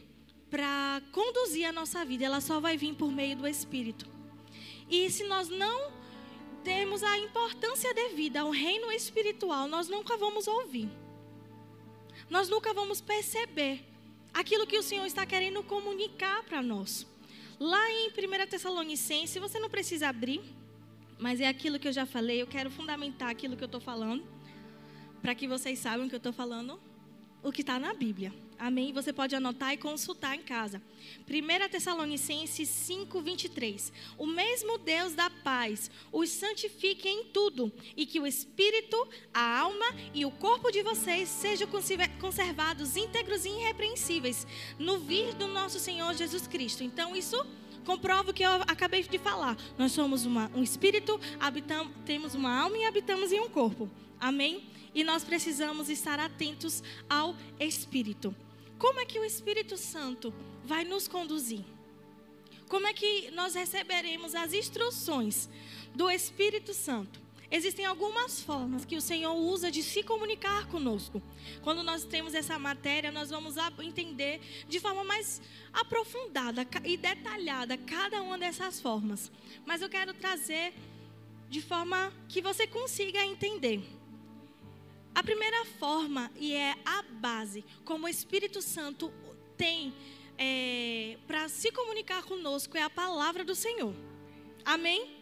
para 0.50 1.00
conduzir 1.12 1.64
a 1.64 1.72
nossa 1.72 2.04
vida, 2.04 2.24
ela 2.24 2.40
só 2.40 2.58
vai 2.58 2.76
vir 2.76 2.94
por 2.94 3.12
meio 3.12 3.36
do 3.36 3.46
Espírito. 3.46 4.06
E 4.90 5.08
se 5.08 5.22
nós 5.24 5.48
não 5.48 5.92
temos 6.64 7.02
a 7.02 7.18
importância 7.18 7.92
devida 7.94 8.40
ao 8.40 8.50
reino 8.50 8.90
espiritual, 8.92 9.66
nós 9.66 9.88
nunca 9.88 10.16
vamos 10.16 10.46
ouvir. 10.46 10.88
Nós 12.28 12.48
nunca 12.48 12.72
vamos 12.72 13.00
perceber 13.00 13.84
aquilo 14.32 14.66
que 14.66 14.78
o 14.78 14.82
Senhor 14.82 15.04
está 15.06 15.26
querendo 15.26 15.62
comunicar 15.62 16.42
para 16.44 16.62
nós. 16.62 17.06
Lá 17.58 17.90
em 17.90 18.08
1 18.08 18.46
Tessalonicenses, 18.48 19.40
você 19.40 19.58
não 19.58 19.68
precisa 19.68 20.08
abrir, 20.08 20.40
mas 21.18 21.40
é 21.40 21.48
aquilo 21.48 21.78
que 21.78 21.88
eu 21.88 21.92
já 21.92 22.06
falei, 22.06 22.40
eu 22.40 22.46
quero 22.46 22.70
fundamentar 22.70 23.28
aquilo 23.28 23.56
que 23.56 23.62
eu 23.62 23.66
estou 23.66 23.80
falando, 23.80 24.24
para 25.20 25.34
que 25.34 25.46
vocês 25.46 25.78
saibam 25.78 26.08
que 26.08 26.14
eu 26.14 26.18
estou 26.18 26.32
falando 26.32 26.80
o 27.42 27.52
que 27.52 27.62
está 27.62 27.78
na 27.78 27.94
Bíblia. 27.94 28.32
Amém? 28.58 28.92
Você 28.92 29.10
pode 29.10 29.34
anotar 29.34 29.72
e 29.72 29.78
consultar 29.78 30.36
em 30.36 30.42
casa. 30.42 30.82
1 31.26 31.68
Tessalonicenses 31.70 32.68
5, 32.68 33.18
23. 33.22 33.90
O 34.18 34.26
mesmo 34.26 34.76
Deus 34.76 35.14
da 35.14 35.30
paz 35.30 35.90
os 36.12 36.28
santifique 36.28 37.08
em 37.08 37.24
tudo, 37.24 37.72
e 37.96 38.04
que 38.04 38.20
o 38.20 38.26
espírito, 38.26 39.08
a 39.32 39.60
alma 39.60 39.86
e 40.12 40.26
o 40.26 40.30
corpo 40.30 40.70
de 40.70 40.82
vocês 40.82 41.30
sejam 41.30 41.66
conservados 42.20 42.96
íntegros 42.96 43.46
e 43.46 43.48
irrepreensíveis 43.48 44.46
no 44.78 44.98
vir 44.98 45.32
do 45.34 45.46
nosso 45.46 45.78
Senhor 45.78 46.12
Jesus 46.14 46.46
Cristo. 46.46 46.84
Então, 46.84 47.16
isso 47.16 47.42
comprova 47.86 48.30
o 48.30 48.34
que 48.34 48.42
eu 48.42 48.52
acabei 48.68 49.02
de 49.02 49.18
falar. 49.18 49.56
Nós 49.78 49.92
somos 49.92 50.26
uma, 50.26 50.50
um 50.54 50.62
espírito, 50.62 51.18
habitamos, 51.40 51.94
temos 52.04 52.34
uma 52.34 52.54
alma 52.60 52.76
e 52.76 52.84
habitamos 52.84 53.32
em 53.32 53.40
um 53.40 53.48
corpo. 53.48 53.90
Amém? 54.20 54.68
E 54.94 55.04
nós 55.04 55.24
precisamos 55.24 55.88
estar 55.88 56.18
atentos 56.18 56.82
ao 57.08 57.36
Espírito. 57.58 58.34
Como 58.78 59.00
é 59.00 59.04
que 59.04 59.18
o 59.18 59.24
Espírito 59.24 59.76
Santo 59.76 60.32
vai 60.64 60.84
nos 60.84 61.06
conduzir? 61.06 61.64
Como 62.68 62.86
é 62.86 62.92
que 62.92 63.30
nós 63.32 63.54
receberemos 63.54 64.34
as 64.34 64.52
instruções 64.52 65.48
do 65.94 66.08
Espírito 66.10 66.72
Santo? 66.72 67.20
Existem 67.50 67.84
algumas 67.84 68.40
formas 68.40 68.84
que 68.84 68.96
o 68.96 69.00
Senhor 69.00 69.34
usa 69.34 69.72
de 69.72 69.82
se 69.82 70.04
comunicar 70.04 70.68
conosco. 70.68 71.20
Quando 71.62 71.82
nós 71.82 72.04
temos 72.04 72.32
essa 72.32 72.56
matéria, 72.60 73.10
nós 73.10 73.28
vamos 73.28 73.56
entender 73.80 74.40
de 74.68 74.78
forma 74.78 75.02
mais 75.02 75.42
aprofundada 75.72 76.64
e 76.84 76.96
detalhada 76.96 77.76
cada 77.76 78.22
uma 78.22 78.38
dessas 78.38 78.80
formas. 78.80 79.32
Mas 79.66 79.82
eu 79.82 79.88
quero 79.88 80.14
trazer 80.14 80.72
de 81.48 81.60
forma 81.60 82.12
que 82.28 82.40
você 82.40 82.68
consiga 82.68 83.24
entender. 83.24 83.82
A 85.14 85.22
primeira 85.22 85.64
forma, 85.78 86.30
e 86.36 86.52
é 86.52 86.74
a 86.84 87.02
base, 87.02 87.64
como 87.84 88.06
o 88.06 88.08
Espírito 88.08 88.62
Santo 88.62 89.12
tem 89.56 89.92
é, 90.38 91.18
para 91.26 91.48
se 91.48 91.70
comunicar 91.70 92.22
conosco, 92.22 92.76
é 92.76 92.82
a 92.82 92.90
palavra 92.90 93.44
do 93.44 93.54
Senhor. 93.54 93.94
Amém? 94.64 95.19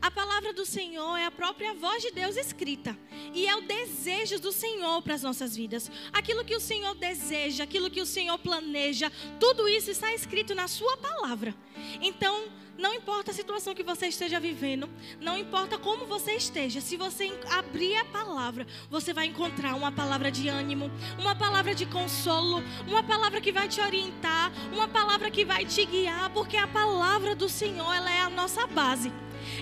A 0.00 0.10
palavra 0.10 0.52
do 0.52 0.64
Senhor 0.64 1.16
é 1.16 1.26
a 1.26 1.30
própria 1.30 1.74
voz 1.74 2.02
de 2.02 2.10
Deus 2.10 2.36
escrita. 2.36 2.96
E 3.34 3.46
é 3.46 3.56
o 3.56 3.62
desejo 3.62 4.38
do 4.38 4.52
Senhor 4.52 5.02
para 5.02 5.14
as 5.14 5.22
nossas 5.22 5.56
vidas. 5.56 5.90
Aquilo 6.12 6.44
que 6.44 6.54
o 6.54 6.60
Senhor 6.60 6.94
deseja, 6.94 7.64
aquilo 7.64 7.90
que 7.90 8.00
o 8.00 8.06
Senhor 8.06 8.38
planeja, 8.38 9.10
tudo 9.40 9.68
isso 9.68 9.90
está 9.90 10.12
escrito 10.12 10.54
na 10.54 10.68
Sua 10.68 10.96
palavra. 10.96 11.54
Então, 12.00 12.48
não 12.78 12.92
importa 12.92 13.30
a 13.30 13.34
situação 13.34 13.74
que 13.74 13.82
você 13.82 14.06
esteja 14.06 14.38
vivendo, 14.38 14.88
não 15.18 15.38
importa 15.38 15.78
como 15.78 16.04
você 16.04 16.32
esteja, 16.32 16.80
se 16.80 16.96
você 16.96 17.32
abrir 17.50 17.96
a 17.96 18.04
palavra, 18.04 18.66
você 18.90 19.14
vai 19.14 19.26
encontrar 19.26 19.74
uma 19.74 19.90
palavra 19.90 20.30
de 20.30 20.48
ânimo, 20.48 20.90
uma 21.18 21.34
palavra 21.34 21.74
de 21.74 21.86
consolo, 21.86 22.62
uma 22.86 23.02
palavra 23.02 23.40
que 23.40 23.50
vai 23.50 23.66
te 23.66 23.80
orientar, 23.80 24.52
uma 24.72 24.86
palavra 24.86 25.30
que 25.30 25.44
vai 25.44 25.64
te 25.64 25.86
guiar, 25.86 26.28
porque 26.30 26.58
a 26.58 26.66
palavra 26.66 27.34
do 27.34 27.48
Senhor, 27.48 27.90
ela 27.94 28.10
é 28.10 28.20
a 28.20 28.30
nossa 28.30 28.66
base. 28.66 29.10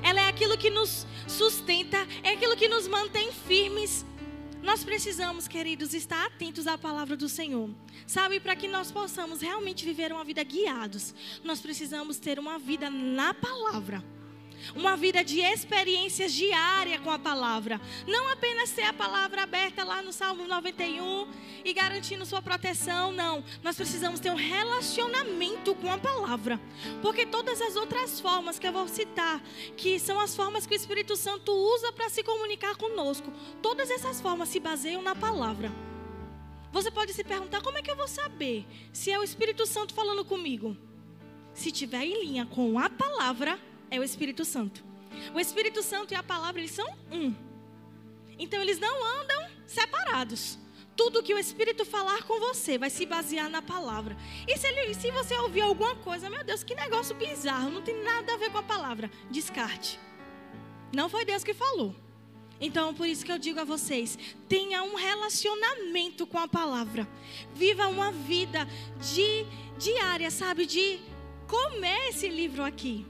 Ela 0.03 0.21
é 0.21 0.29
aquilo 0.29 0.57
que 0.57 0.71
nos 0.71 1.07
sustenta, 1.27 2.07
é 2.23 2.31
aquilo 2.31 2.57
que 2.57 2.69
nos 2.69 2.87
mantém 2.89 3.33
firmes. 3.33 4.05
Nós 4.63 4.83
precisamos, 4.83 5.47
queridos, 5.47 5.93
estar 5.93 6.27
atentos 6.27 6.67
à 6.67 6.79
palavra 6.79 7.17
do 7.17 7.29
Senhor. 7.29 7.69
Sabe, 8.07 8.41
para 8.41 8.57
que 8.57 8.67
nós 8.67 8.91
possamos 8.91 9.43
realmente 9.43 9.85
viver 9.85 10.11
uma 10.11 10.25
vida 10.25 10.43
guiados, 10.43 11.15
nós 11.45 11.61
precisamos 11.61 12.19
ter 12.19 12.39
uma 12.39 12.59
vida 12.59 12.89
na 12.89 13.35
palavra 13.35 14.03
uma 14.75 14.97
vida 14.97 15.25
de 15.25 15.41
experiências 15.41 16.33
diárias 16.33 17.01
com 17.01 17.11
a 17.11 17.19
palavra. 17.19 17.81
Não 18.07 18.29
apenas 18.31 18.71
ter 18.71 18.85
a 18.85 18.93
palavra 18.93 19.43
aberta 19.43 19.85
lá 19.85 20.03
no 20.03 20.13
Salmo 20.13 20.47
91 20.47 21.29
e 21.65 21.73
garantindo 21.73 22.27
sua 22.27 22.43
proteção, 22.43 23.13
não. 23.13 23.45
Nós 23.63 23.77
precisamos 23.77 24.21
ter 24.21 24.31
um 24.31 24.37
relacionamento 24.37 25.75
com 25.75 25.91
a 25.91 25.99
palavra. 25.99 26.61
Porque 27.03 27.27
todas 27.27 27.61
as 27.61 27.77
outras 27.77 28.21
formas 28.21 28.59
que 28.59 28.67
eu 28.67 28.73
vou 28.73 28.89
citar, 28.89 29.43
que 29.77 29.99
são 29.99 30.21
as 30.21 30.35
formas 30.35 30.67
que 30.67 30.75
o 30.75 30.77
Espírito 30.77 31.17
Santo 31.17 31.53
usa 31.53 31.93
para 31.93 32.09
se 32.09 32.23
comunicar 32.23 32.77
conosco, 32.77 33.33
todas 33.63 33.91
essas 33.91 34.21
formas 34.21 34.49
se 34.49 34.61
baseiam 34.61 35.03
na 35.03 35.15
palavra. 35.15 35.73
Você 36.75 36.91
pode 36.91 37.13
se 37.13 37.23
perguntar: 37.23 37.63
como 37.63 37.79
é 37.79 37.83
que 37.83 37.91
eu 37.91 37.97
vou 37.97 38.09
saber 38.09 38.67
se 38.93 39.11
é 39.11 39.19
o 39.19 39.23
Espírito 39.23 39.65
Santo 39.65 39.95
falando 39.95 40.25
comigo? 40.25 40.77
Se 41.55 41.71
tiver 41.71 42.03
em 42.03 42.21
linha 42.21 42.47
com 42.47 42.79
a 42.81 42.91
palavra, 42.91 43.61
é 43.95 44.01
o 44.01 44.05
Espírito 44.05 44.45
Santo. 44.45 44.85
O 45.33 45.41
Espírito 45.41 45.83
Santo 45.83 46.13
e 46.13 46.17
a 46.17 46.23
palavra, 46.23 46.61
eles 46.61 46.73
são 46.73 46.87
um. 47.11 47.35
Então, 48.39 48.61
eles 48.61 48.79
não 48.79 49.05
andam 49.21 49.51
separados. 49.67 50.59
Tudo 50.97 51.23
que 51.23 51.35
o 51.35 51.39
Espírito 51.39 51.85
falar 51.85 52.23
com 52.23 52.39
você 52.39 52.79
vai 52.79 52.91
se 52.91 53.05
basear 53.05 53.49
na 53.49 53.61
palavra. 53.61 54.17
E 54.47 54.57
se, 54.57 54.67
ele, 54.67 54.95
se 54.95 55.11
você 55.11 55.35
ouvir 55.37 55.63
alguma 55.63 55.97
coisa, 55.97 56.31
meu 56.31 56.45
Deus, 56.45 56.63
que 56.63 56.75
negócio 56.75 57.15
bizarro, 57.17 57.71
não 57.71 57.83
tem 57.83 58.03
nada 58.03 58.35
a 58.35 58.37
ver 58.37 58.51
com 58.51 58.59
a 58.59 58.63
palavra, 58.63 59.11
descarte. 59.31 59.99
Não 60.93 61.09
foi 61.09 61.25
Deus 61.25 61.43
que 61.43 61.53
falou. 61.53 61.95
Então, 62.61 62.95
por 62.95 63.07
isso 63.07 63.25
que 63.25 63.33
eu 63.33 63.39
digo 63.39 63.61
a 63.61 63.65
vocês: 63.65 64.17
tenha 64.49 64.83
um 64.85 64.95
relacionamento 64.95 66.27
com 66.27 66.39
a 66.39 66.47
palavra. 66.47 67.09
Viva 67.55 67.89
uma 67.89 68.13
vida 68.13 68.67
de 69.01 69.45
diária, 69.77 70.31
sabe? 70.31 70.65
De 70.65 71.01
comer 71.49 72.09
esse 72.11 72.29
livro 72.29 72.63
aqui. 72.63 73.05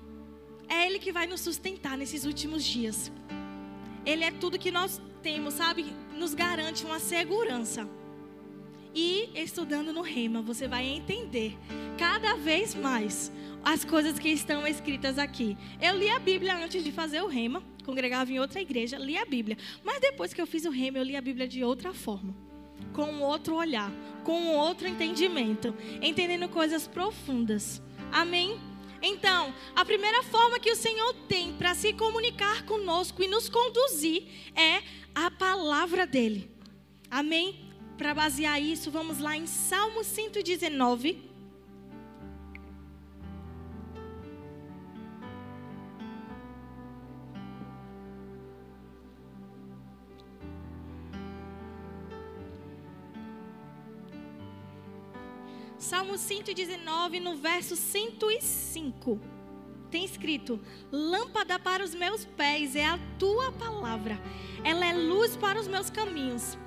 É 0.68 0.86
Ele 0.86 0.98
que 0.98 1.12
vai 1.12 1.26
nos 1.26 1.40
sustentar 1.40 1.96
nesses 1.96 2.24
últimos 2.24 2.64
dias. 2.64 3.10
Ele 4.04 4.24
é 4.24 4.30
tudo 4.30 4.58
que 4.58 4.70
nós 4.70 5.00
temos, 5.22 5.54
sabe? 5.54 5.86
Nos 6.16 6.34
garante 6.34 6.84
uma 6.84 6.98
segurança. 6.98 7.88
E 8.94 9.28
estudando 9.34 9.92
no 9.92 10.02
Rema, 10.02 10.40
você 10.40 10.68
vai 10.68 10.86
entender 10.86 11.58
cada 11.98 12.36
vez 12.36 12.74
mais 12.74 13.32
as 13.64 13.84
coisas 13.84 14.18
que 14.18 14.28
estão 14.28 14.66
escritas 14.66 15.18
aqui. 15.18 15.56
Eu 15.80 15.96
li 15.96 16.08
a 16.08 16.18
Bíblia 16.18 16.56
antes 16.56 16.84
de 16.84 16.92
fazer 16.92 17.20
o 17.22 17.26
Rema, 17.26 17.62
congregava 17.84 18.30
em 18.30 18.38
outra 18.38 18.60
igreja, 18.60 18.98
li 18.98 19.16
a 19.16 19.24
Bíblia. 19.24 19.56
Mas 19.82 20.00
depois 20.00 20.32
que 20.32 20.40
eu 20.40 20.46
fiz 20.46 20.64
o 20.64 20.70
Rema, 20.70 20.98
eu 20.98 21.02
li 21.02 21.16
a 21.16 21.20
Bíblia 21.20 21.48
de 21.48 21.64
outra 21.64 21.92
forma, 21.92 22.34
com 22.92 23.20
outro 23.20 23.56
olhar, 23.56 23.90
com 24.22 24.48
outro 24.48 24.86
entendimento, 24.86 25.74
entendendo 26.00 26.48
coisas 26.48 26.86
profundas. 26.86 27.82
Amém? 28.12 28.60
Então, 29.06 29.54
a 29.76 29.84
primeira 29.84 30.22
forma 30.22 30.58
que 30.58 30.72
o 30.72 30.76
Senhor 30.76 31.12
tem 31.28 31.52
para 31.52 31.74
se 31.74 31.92
comunicar 31.92 32.64
conosco 32.64 33.22
e 33.22 33.28
nos 33.28 33.50
conduzir 33.50 34.26
é 34.56 34.82
a 35.14 35.30
palavra 35.30 36.06
dele. 36.06 36.50
Amém? 37.10 37.70
Para 37.98 38.14
basear 38.14 38.60
isso, 38.60 38.90
vamos 38.90 39.18
lá 39.18 39.36
em 39.36 39.46
Salmo 39.46 40.02
119. 40.02 41.33
Salmo 55.94 56.18
119, 56.18 57.20
no 57.20 57.36
verso 57.36 57.76
105. 57.76 59.20
Tem 59.92 60.04
escrito: 60.04 60.60
Lâmpada 60.90 61.56
para 61.56 61.84
os 61.84 61.94
meus 61.94 62.24
pés 62.24 62.74
é 62.74 62.84
a 62.84 62.98
tua 63.16 63.52
palavra, 63.52 64.20
ela 64.64 64.84
é 64.84 64.92
luz 64.92 65.36
para 65.36 65.60
os 65.60 65.68
meus 65.68 65.90
caminhos. 65.90 66.58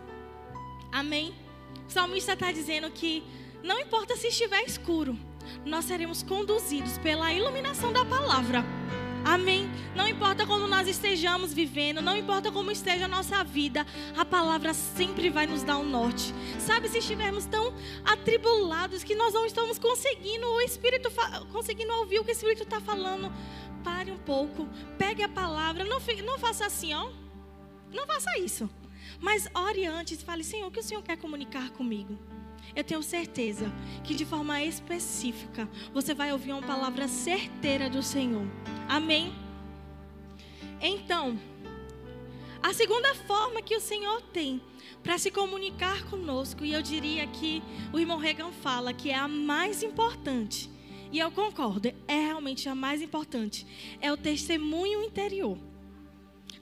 Amém? 0.93 1.35
O 1.85 1.91
salmista 1.91 2.31
está 2.31 2.53
dizendo 2.53 2.89
que 2.89 3.21
não 3.61 3.81
importa 3.81 4.15
se 4.15 4.27
estiver 4.27 4.63
escuro, 4.63 5.19
nós 5.65 5.83
seremos 5.83 6.23
conduzidos 6.23 6.97
pela 6.97 7.33
iluminação 7.33 7.91
da 7.91 8.05
palavra. 8.05 8.63
Amém. 9.27 9.69
Não 9.93 10.07
importa 10.07 10.47
como 10.47 10.69
nós 10.69 10.87
estejamos 10.87 11.51
vivendo, 11.51 12.01
não 12.01 12.15
importa 12.15 12.49
como 12.49 12.71
esteja 12.71 13.05
a 13.05 13.07
nossa 13.09 13.43
vida, 13.43 13.85
a 14.15 14.23
palavra 14.23 14.73
sempre 14.73 15.29
vai 15.29 15.45
nos 15.45 15.63
dar 15.63 15.77
um 15.79 15.83
norte. 15.83 16.33
Sabe, 16.57 16.87
se 16.87 16.99
estivermos 16.99 17.45
tão 17.45 17.73
atribulados 18.05 19.03
que 19.03 19.15
nós 19.15 19.33
não 19.33 19.45
estamos 19.45 19.77
conseguindo 19.77 20.47
o 20.47 20.61
Espírito, 20.61 21.11
conseguindo 21.51 21.91
ouvir 21.95 22.19
o 22.19 22.23
que 22.23 22.31
o 22.31 22.37
Espírito 22.37 22.63
está 22.63 22.79
falando, 22.79 23.29
pare 23.83 24.13
um 24.13 24.17
pouco, 24.17 24.65
pegue 24.97 25.21
a 25.21 25.27
palavra, 25.27 25.83
não, 25.83 25.99
não 26.23 26.39
faça 26.39 26.65
assim, 26.65 26.93
ó. 26.93 27.09
Não 27.91 28.07
faça 28.07 28.39
isso. 28.39 28.69
Mas 29.19 29.49
ore 29.53 29.85
antes 29.85 30.23
fale, 30.23 30.41
Senhor, 30.41 30.67
o 30.67 30.71
que 30.71 30.79
o 30.79 30.83
Senhor 30.83 31.03
quer 31.03 31.17
comunicar 31.17 31.69
comigo? 31.71 32.17
Eu 32.75 32.83
tenho 32.83 33.01
certeza 33.01 33.71
que 34.03 34.13
de 34.13 34.25
forma 34.25 34.61
específica 34.63 35.67
você 35.93 36.13
vai 36.13 36.31
ouvir 36.31 36.51
uma 36.51 36.61
palavra 36.61 37.07
certeira 37.07 37.89
do 37.89 38.03
Senhor. 38.03 38.45
Amém? 38.87 39.33
Então, 40.79 41.39
a 42.61 42.73
segunda 42.73 43.13
forma 43.15 43.61
que 43.61 43.75
o 43.75 43.81
Senhor 43.81 44.21
tem 44.33 44.61
para 45.03 45.17
se 45.17 45.31
comunicar 45.31 46.03
conosco, 46.05 46.65
e 46.65 46.73
eu 46.73 46.81
diria 46.81 47.25
que 47.27 47.63
o 47.93 47.99
irmão 47.99 48.17
Regan 48.17 48.51
fala 48.51 48.93
que 48.93 49.09
é 49.09 49.15
a 49.15 49.27
mais 49.27 49.81
importante, 49.81 50.69
e 51.11 51.19
eu 51.19 51.31
concordo, 51.31 51.87
é 52.07 52.19
realmente 52.19 52.67
a 52.67 52.75
mais 52.75 53.01
importante, 53.01 53.65
é 54.01 54.11
o 54.11 54.17
testemunho 54.17 55.01
interior. 55.01 55.57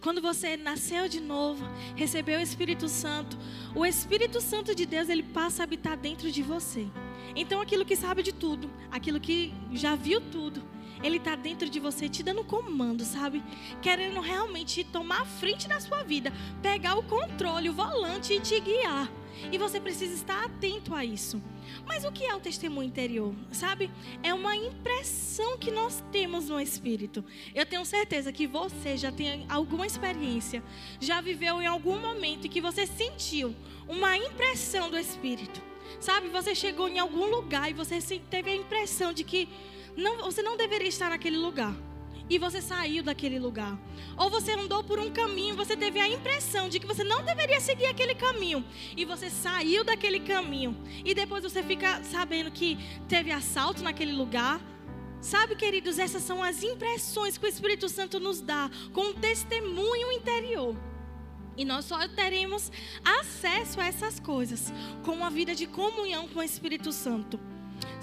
Quando 0.02 0.22
você 0.22 0.56
nasceu 0.58 1.08
de 1.08 1.20
novo, 1.20 1.66
recebeu 1.96 2.40
o 2.40 2.44
Espírito 2.44 2.88
Santo, 2.88 3.38
o 3.76 3.86
Espírito 3.86 4.40
Santo 4.42 4.76
de 4.76 4.86
Deus, 4.86 5.10
ele 5.10 5.24
passa 5.24 5.64
a 5.64 5.66
habitar 5.66 5.98
dentro 5.98 6.32
de 6.32 6.42
você. 6.42 6.88
Então 7.36 7.62
aquilo 7.62 7.86
que 7.86 7.96
sabe 7.96 8.24
de 8.24 8.34
tudo, 8.34 8.70
aquilo 8.92 9.20
que 9.20 9.54
já 9.74 9.96
viu 9.96 10.22
tudo, 10.22 10.64
ele 11.06 11.18
está 11.18 11.36
dentro 11.36 11.70
de 11.70 11.80
você, 11.80 12.10
te 12.10 12.24
dando 12.24 12.44
comando, 12.44 13.04
sabe? 13.04 13.44
Querendo 13.82 14.20
realmente 14.20 14.84
tomar 14.84 15.22
a 15.22 15.26
frente 15.26 15.68
da 15.68 15.80
sua 15.80 16.04
vida, 16.04 16.34
pegar 16.62 16.96
o 16.96 17.04
controle, 17.04 17.70
o 17.70 17.74
volante 17.74 18.34
e 18.34 18.40
te 18.40 18.60
guiar. 18.60 19.12
E 19.52 19.58
você 19.58 19.80
precisa 19.80 20.14
estar 20.14 20.46
atento 20.46 20.96
a 20.96 21.06
isso. 21.06 21.42
Mas 21.86 22.06
o 22.06 22.12
que 22.12 22.24
é 22.24 22.34
o 22.34 22.40
testemunho 22.40 22.88
interior? 22.88 23.36
Sabe? 23.52 23.92
É 24.24 24.34
uma 24.34 24.56
impressão 24.56 25.58
que 25.58 25.70
nós 25.70 26.04
temos 26.12 26.50
no 26.50 26.60
espírito. 26.60 27.24
Eu 27.54 27.66
tenho 27.66 27.86
certeza 27.86 28.32
que 28.32 28.48
você 28.48 28.98
já 28.98 29.12
tem 29.12 29.46
alguma 29.50 29.86
experiência, 29.86 30.64
já 31.00 31.22
viveu 31.22 31.62
em 31.62 31.68
algum 31.68 32.00
momento 32.00 32.50
que 32.50 32.62
você 32.62 32.88
sentiu 32.88 33.54
uma 33.88 34.18
impressão 34.18 34.90
do 34.90 34.98
espírito. 34.98 35.62
Sabe? 36.00 36.30
Você 36.30 36.56
chegou 36.56 36.88
em 36.88 36.98
algum 36.98 37.26
lugar 37.26 37.70
e 37.70 37.74
você 37.74 38.00
teve 38.30 38.50
a 38.50 38.56
impressão 38.56 39.14
de 39.14 39.24
que 39.24 39.48
não, 39.96 40.18
você 40.18 40.42
não 40.42 40.58
deveria 40.58 40.88
estar 40.88 41.10
naquele 41.10 41.38
lugar 41.38 41.76
e 42.30 42.38
você 42.38 42.62
saiu 42.62 43.04
daquele 43.04 43.40
lugar. 43.40 43.78
Ou 44.18 44.30
você 44.30 44.54
andou 44.54 44.84
por 44.84 45.00
um 45.00 45.12
caminho, 45.12 45.56
você 45.56 45.76
teve 45.78 46.00
a 46.00 46.08
impressão 46.08 46.68
de 46.70 46.80
que 46.80 46.88
você 46.88 47.04
não 47.04 47.24
deveria 47.24 47.60
seguir 47.60 47.86
aquele 47.86 48.16
caminho 48.16 48.66
e 48.96 49.06
você 49.06 49.30
saiu 49.30 49.84
daquele 49.84 50.20
caminho. 50.20 50.76
E 51.04 51.14
depois 51.14 51.44
você 51.44 51.62
fica 51.62 52.04
sabendo 52.04 52.52
que 52.52 52.78
teve 53.08 53.32
assalto 53.32 53.84
naquele 53.84 54.12
lugar. 54.12 54.60
Sabe, 55.22 55.56
queridos, 55.56 55.98
essas 55.98 56.24
são 56.24 56.44
as 56.44 56.62
impressões 56.62 57.38
que 57.38 57.46
o 57.46 57.50
Espírito 57.50 57.90
Santo 57.90 58.20
nos 58.20 58.42
dá 58.42 58.70
com 58.94 59.10
um 59.10 59.14
testemunho 59.14 60.12
interior. 60.12 60.76
E 61.58 61.64
nós 61.64 61.86
só 61.86 62.08
teremos 62.10 62.72
acesso 63.04 63.80
a 63.80 63.88
essas 63.88 64.20
coisas 64.20 64.74
com 65.04 65.14
uma 65.14 65.30
vida 65.30 65.56
de 65.56 65.66
comunhão 65.66 66.28
com 66.28 66.40
o 66.40 66.44
Espírito 66.44 66.92
Santo. 66.92 67.40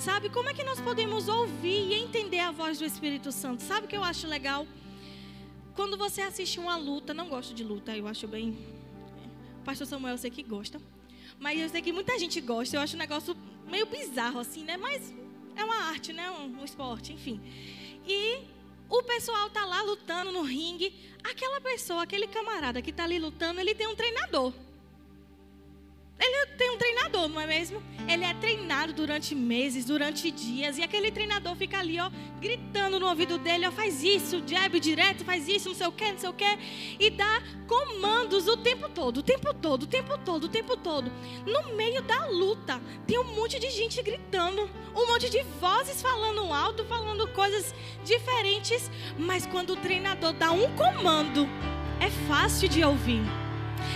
Sabe 0.05 0.29
como 0.29 0.49
é 0.49 0.53
que 0.53 0.65
nós 0.65 0.81
podemos 0.81 1.29
ouvir 1.29 1.93
e 1.93 1.95
entender 1.95 2.41
a 2.41 2.51
voz 2.51 2.77
do 2.77 2.85
Espírito 2.85 3.31
Santo? 3.31 3.63
Sabe 3.63 3.87
o 3.87 3.89
que 3.89 3.97
eu 3.97 4.03
acho 4.03 4.27
legal? 4.27 4.67
Quando 5.77 5.97
você 5.97 6.23
assiste 6.23 6.59
uma 6.59 6.75
luta, 6.75 7.15
não 7.15 7.29
gosto 7.29 7.55
de 7.55 7.63
luta, 7.63 7.97
eu 7.97 8.09
acho 8.09 8.27
bem. 8.27 8.59
Pastor 9.65 9.87
Samuel 9.87 10.15
eu 10.15 10.19
sei 10.19 10.29
que 10.29 10.43
gosta. 10.43 10.83
Mas 11.39 11.61
eu 11.61 11.69
sei 11.69 11.81
que 11.81 11.93
muita 11.93 12.19
gente 12.19 12.41
gosta. 12.41 12.77
Eu 12.77 12.81
acho 12.81 12.97
um 12.97 12.99
negócio 12.99 13.37
meio 13.71 13.87
bizarro, 13.87 14.41
assim, 14.41 14.65
né? 14.65 14.77
Mas 14.77 15.15
é 15.55 15.65
uma 15.65 15.85
arte, 15.85 16.13
né? 16.13 16.29
Um, 16.33 16.61
um 16.61 16.65
esporte, 16.65 17.13
enfim. 17.13 17.41
E 18.05 18.41
o 18.89 19.05
pessoal 19.05 19.51
tá 19.51 19.65
lá 19.65 19.83
lutando 19.83 20.33
no 20.33 20.43
ringue. 20.43 20.93
Aquela 21.23 21.61
pessoa, 21.61 22.03
aquele 22.03 22.27
camarada 22.27 22.83
que 22.83 22.93
tá 22.93 23.05
ali 23.05 23.21
lutando, 23.21 23.61
ele 23.61 23.73
tem 23.73 23.87
um 23.87 23.95
treinador. 23.95 24.53
Ele 26.25 26.47
tem 26.57 26.71
um 26.71 26.79
treinador, 26.79 27.29
não 27.29 27.41
é 27.41 27.47
mesmo? 27.49 27.83
Ele 28.09 28.25
é 28.25 28.33
treinado 28.35 28.93
durante 28.93 29.35
meses, 29.35 29.85
durante 29.85 30.31
dias, 30.31 30.79
e 30.79 30.83
aquele 30.83 31.11
treinador 31.11 31.57
fica 31.57 31.81
ali, 31.81 31.99
ó, 31.99 32.09
gritando 32.41 33.01
no 33.01 33.09
ouvido 33.09 33.39
dele, 33.39 33.67
ó, 33.67 33.73
faz 33.73 34.05
isso, 34.05 34.41
jab 34.47 34.79
direto, 34.79 35.25
faz 35.25 35.49
isso, 35.49 35.71
não 35.71 35.75
sei 35.75 35.87
o 35.89 35.93
que, 35.93 36.13
não 36.13 36.19
sei 36.19 36.31
o 36.31 36.33
que, 36.33 36.59
e 37.01 37.11
dá 37.11 37.43
comandos 37.67 38.47
o 38.47 38.57
tempo 38.57 38.89
todo, 38.89 39.19
o 39.19 39.23
tempo 39.23 39.53
todo, 39.53 39.83
o 39.83 39.87
tempo 39.89 40.17
todo, 40.19 40.45
o 40.45 40.49
tempo 40.49 40.77
todo. 40.77 41.11
No 41.45 41.75
meio 41.75 42.03
da 42.03 42.27
luta, 42.27 42.81
tem 43.05 43.19
um 43.19 43.35
monte 43.35 43.59
de 43.59 43.71
gente 43.71 44.01
gritando, 44.01 44.71
um 44.95 45.07
monte 45.09 45.29
de 45.29 45.43
vozes 45.61 46.01
falando 46.01 46.53
alto, 46.53 46.85
falando 46.85 47.27
coisas 47.33 47.75
diferentes, 48.05 48.89
mas 49.19 49.45
quando 49.45 49.71
o 49.71 49.77
treinador 49.77 50.33
dá 50.35 50.53
um 50.53 50.71
comando, 50.77 51.49
é 51.99 52.09
fácil 52.29 52.69
de 52.69 52.85
ouvir. 52.85 53.23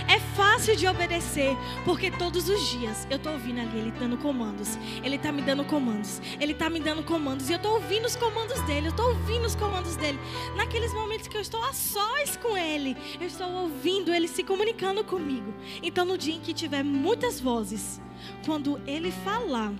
É 0.08 0.18
fácil 0.36 0.76
de 0.76 0.86
obedecer, 0.86 1.56
porque 1.84 2.10
todos 2.10 2.48
os 2.48 2.60
dias 2.70 3.06
eu 3.10 3.16
estou 3.16 3.32
ouvindo 3.32 3.60
ali 3.60 3.78
ele 3.78 3.90
dando 3.92 4.16
comandos. 4.16 4.78
Ele 5.02 5.16
está 5.16 5.32
me 5.32 5.42
dando 5.42 5.64
comandos. 5.64 6.20
Ele 6.40 6.52
está 6.52 6.68
me 6.70 6.80
dando 6.80 7.02
comandos. 7.02 7.48
E 7.48 7.52
eu 7.52 7.56
estou 7.56 7.74
ouvindo 7.74 8.06
os 8.06 8.16
comandos 8.16 8.60
dele. 8.62 8.88
Eu 8.88 8.90
estou 8.90 9.08
ouvindo 9.08 9.46
os 9.46 9.54
comandos 9.54 9.96
dele. 9.96 10.18
Naqueles 10.56 10.92
momentos 10.92 11.28
que 11.28 11.36
eu 11.36 11.40
estou 11.40 11.62
a 11.64 11.72
sós 11.72 12.36
com 12.36 12.56
ele, 12.56 12.96
eu 13.20 13.26
estou 13.26 13.48
ouvindo 13.50 14.12
ele 14.12 14.28
se 14.28 14.42
comunicando 14.42 15.04
comigo. 15.04 15.54
Então, 15.82 16.04
no 16.04 16.18
dia 16.18 16.34
em 16.34 16.40
que 16.40 16.52
tiver 16.52 16.82
muitas 16.82 17.40
vozes, 17.40 18.00
quando 18.44 18.80
ele 18.86 19.10
falar, 19.10 19.72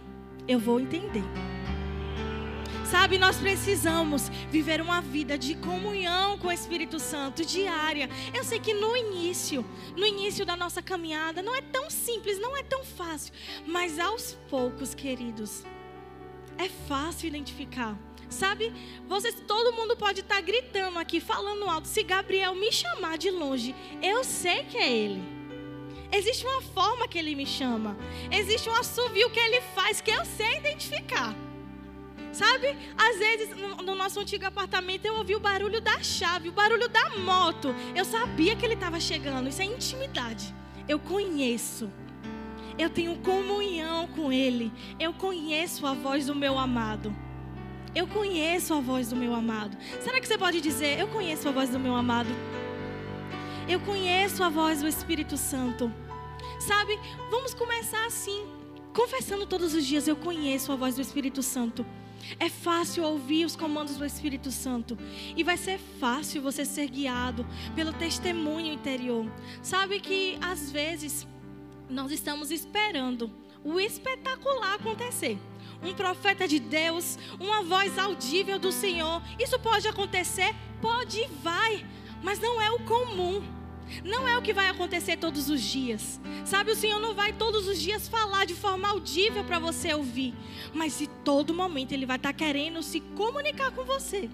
eu 0.49 0.59
vou 0.59 0.81
entender. 0.81 1.25
Sabe, 2.99 3.19
nós 3.19 3.37
precisamos 3.37 4.31
viver 4.51 4.81
uma 4.81 5.03
vida 5.03 5.37
de 5.37 5.55
comunhão 5.55 6.39
com 6.39 6.49
o 6.49 6.53
Espírito 6.53 6.99
Santo 6.99 7.45
diária. 7.45 8.09
Eu 8.35 8.43
sei 8.43 8.59
que 8.59 8.73
no 8.73 8.97
início, 8.97 9.63
no 9.95 10.07
início 10.07 10.47
da 10.47 10.57
nossa 10.57 10.81
caminhada, 10.81 11.43
não 11.43 11.55
é 11.55 11.61
tão 11.61 11.91
simples, 11.91 12.41
não 12.41 12.57
é 12.57 12.63
tão 12.63 12.83
fácil, 12.83 13.35
mas 13.67 13.99
aos 13.99 14.33
poucos, 14.49 14.95
queridos, 14.95 15.63
é 16.57 16.71
fácil 16.89 17.29
identificar. 17.29 17.95
Sabe, 18.31 18.73
vocês, 19.07 19.37
todo 19.47 19.77
mundo 19.77 19.95
pode 19.95 20.21
estar 20.21 20.41
gritando 20.41 20.99
aqui, 20.99 21.21
falando 21.21 21.69
alto. 21.69 21.87
Se 21.87 22.03
Gabriel 22.03 22.55
me 22.55 22.73
chamar 22.73 23.19
de 23.19 23.31
longe, 23.31 23.75
eu 24.03 24.25
sei 24.25 24.65
que 24.65 24.79
é 24.79 24.91
ele. 24.91 25.23
Existe 26.11 26.47
uma 26.47 26.63
forma 26.63 27.07
que 27.07 27.19
ele 27.19 27.35
me 27.35 27.45
chama. 27.45 27.95
Existe 28.33 28.71
um 28.71 28.75
assovio 28.75 29.29
que 29.31 29.39
ele 29.39 29.61
faz 29.75 30.01
que 30.01 30.11
eu 30.11 30.25
sei 30.25 30.57
identificar. 30.57 31.37
Sabe? 32.37 32.77
Às 32.99 33.19
vezes, 33.19 33.57
no, 33.57 33.77
no, 33.77 33.95
nosso 33.95 34.21
antigo 34.21 34.45
apartamento, 34.45 35.07
eu 35.07 35.15
ouvi 35.15 35.35
o 35.35 35.41
barulho 35.41 35.81
da 35.81 36.03
chave, 36.03 36.51
o 36.51 36.53
barulho 36.53 36.87
da 36.87 37.17
moto. 37.19 37.75
Eu 37.95 38.05
sabia 38.05 38.55
que 38.55 38.63
ele 38.63 38.75
estava 38.75 39.01
chegando. 39.01 39.49
Isso 39.49 39.63
é 39.63 39.65
intimidade. 39.65 40.55
Eu 40.87 40.99
conheço. 40.99 41.91
Eu 42.79 42.91
tenho 42.91 43.17
comunhão 43.21 44.07
com 44.09 44.31
Ele. 44.31 44.71
Eu 45.01 45.15
conheço 45.15 45.87
a 45.87 45.95
voz 45.95 46.27
do 46.27 46.35
meu 46.35 46.59
amado. 46.59 47.17
Eu 47.95 48.07
conheço 48.07 48.75
a 48.75 48.81
voz 48.81 49.09
do 49.09 49.17
meu 49.17 49.35
amado. 49.35 49.75
Será 50.03 50.21
que 50.21 50.29
você 50.29 50.37
pode 50.37 50.61
dizer, 50.61 51.01
eu 51.01 51.09
conheço 51.09 51.49
a 51.49 51.53
voz 51.53 51.71
do 51.71 51.79
meu 51.79 51.97
amado? 51.97 52.29
Eu 53.67 53.81
conheço 53.81 54.45
a 54.45 54.51
voz 54.51 54.83
do 54.83 54.89
Espírito 54.89 55.39
Santo. 55.39 55.91
Sabe? 56.61 57.01
Vamos 57.31 57.55
começar 57.55 58.05
assim, 58.05 58.45
confessando 58.97 59.47
todos 59.47 59.75
os 59.75 59.85
dias, 59.85 60.09
eu 60.09 60.17
conheço 60.17 60.73
a 60.73 60.77
voz 60.77 60.95
do 60.95 61.03
Espírito 61.03 61.43
Santo. 61.43 61.85
É 62.41 62.49
fácil 62.49 63.05
ouvir 63.05 63.45
os 63.45 63.55
comandos 63.55 63.97
do 63.97 64.07
Espírito 64.07 64.51
Santo. 64.51 64.97
E 65.37 65.45
vai 65.45 65.59
ser 65.59 65.79
fácil 66.01 66.41
você 66.41 66.65
ser 66.65 66.89
guiado 66.89 67.47
pelo 67.75 67.93
testemunho 67.93 68.73
interior. 68.73 69.31
Sabe 69.63 70.01
que 70.01 70.39
às 70.41 70.73
vezes 70.73 71.29
nós 71.91 72.11
estamos 72.11 72.51
esperando 72.51 73.31
o 73.63 73.79
espetacular 73.79 74.77
acontecer. 74.77 75.39
Um 75.83 75.93
profeta 75.93 76.49
de 76.49 76.59
Deus, 76.59 77.19
uma 77.39 77.63
voz 77.63 77.99
audível 77.99 78.59
do 78.59 78.73
Senhor. 78.73 79.23
Isso 79.39 79.59
pode 79.59 79.87
acontecer? 79.87 80.55
Pode 80.81 81.21
e 81.21 81.29
vai. 81.43 81.85
Mas 82.23 82.39
não 82.39 82.63
é 82.63 82.71
o 82.71 82.83
comum. 82.85 83.43
Não 84.05 84.27
é 84.27 84.37
o 84.37 84.43
que 84.43 84.53
vai 84.53 84.69
acontecer 84.69 85.17
todos 85.17 85.49
os 85.49 85.61
dias. 85.61 86.21
Sabe, 86.45 86.73
o 86.73 86.77
Senhor 86.77 87.01
não 87.01 87.15
vai 87.15 87.33
todos 87.33 87.67
os 87.67 87.81
dias 87.81 88.09
falar 88.09 88.45
de 88.45 88.55
forma 88.55 88.89
audível 88.89 89.45
para 89.45 89.59
você 89.59 89.95
ouvir. 89.95 90.35
Mas 90.75 91.01
em 91.01 91.07
todo 91.25 91.55
momento 91.55 91.93
Ele 91.93 92.07
vai 92.07 92.17
estar 92.17 92.33
tá 92.33 92.39
querendo 92.39 92.83
se 92.83 93.01
comunicar 93.01 93.71
com 93.71 93.85
você. 93.85 94.29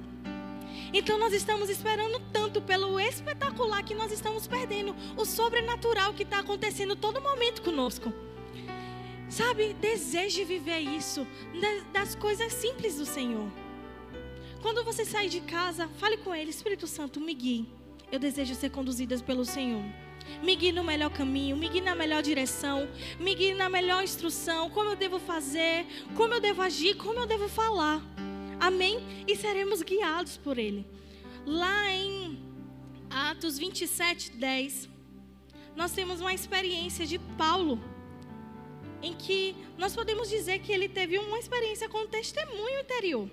Então 0.93 1.19
nós 1.19 1.33
estamos 1.33 1.71
esperando 1.71 2.21
tanto 2.33 2.61
pelo 2.61 3.01
espetacular 3.01 3.83
que 3.83 3.95
nós 3.95 4.13
estamos 4.13 4.47
perdendo 4.47 4.95
o 5.17 5.25
sobrenatural 5.25 6.13
que 6.13 6.23
está 6.23 6.41
acontecendo 6.41 6.95
todo 6.95 7.21
momento 7.21 7.63
conosco. 7.63 8.13
Sabe, 9.29 9.73
deseje 9.75 10.45
viver 10.45 10.81
isso 10.81 11.27
das 11.93 12.15
coisas 12.15 12.53
simples 12.53 12.97
do 12.97 13.07
Senhor. 13.07 13.51
Quando 14.61 14.85
você 14.85 15.05
sair 15.05 15.31
de 15.31 15.41
casa, 15.41 15.89
fale 15.97 16.19
com 16.19 16.35
Ele, 16.35 16.51
Espírito 16.51 16.87
Santo, 16.87 17.19
me 17.19 17.33
guie 17.33 17.82
eu 18.13 18.19
desejo 18.19 18.55
ser 18.55 18.71
conduzida 18.71 19.19
pelo 19.21 19.43
Senhor. 19.43 19.83
Me 20.43 20.55
guie 20.55 20.71
no 20.71 20.85
melhor 20.85 21.11
caminho, 21.11 21.57
me 21.57 21.67
guie 21.67 21.81
na 21.81 21.95
melhor 21.95 22.23
direção, 22.23 22.87
me 23.19 23.35
guie 23.35 23.55
na 23.55 23.71
melhor 23.71 24.05
instrução, 24.05 24.69
como 24.69 24.91
eu 24.91 24.97
devo 24.97 25.19
fazer, 25.19 25.87
como 26.15 26.35
eu 26.35 26.41
devo 26.41 26.61
agir, 26.61 26.95
como 26.95 27.19
eu 27.19 27.27
devo 27.27 27.49
falar. 27.49 28.03
Amém? 28.61 29.01
E 29.27 29.35
seremos 29.35 29.81
guiados 29.81 30.37
por 30.37 30.59
Ele. 30.59 30.87
Lá 31.47 31.91
em 31.91 32.39
Atos 33.09 33.59
27, 33.59 34.33
10, 34.33 34.91
nós 35.75 35.93
temos 35.93 36.21
uma 36.21 36.35
experiência 36.35 37.07
de 37.07 37.19
Paulo, 37.19 37.83
em 39.03 39.15
que 39.15 39.57
nós 39.79 39.95
podemos 39.95 40.29
dizer 40.29 40.61
que 40.61 40.71
ele 40.71 40.89
teve 40.89 41.19
uma 41.19 41.39
experiência 41.39 41.89
com 41.89 42.07
testemunho 42.07 42.79
interior. 42.79 43.29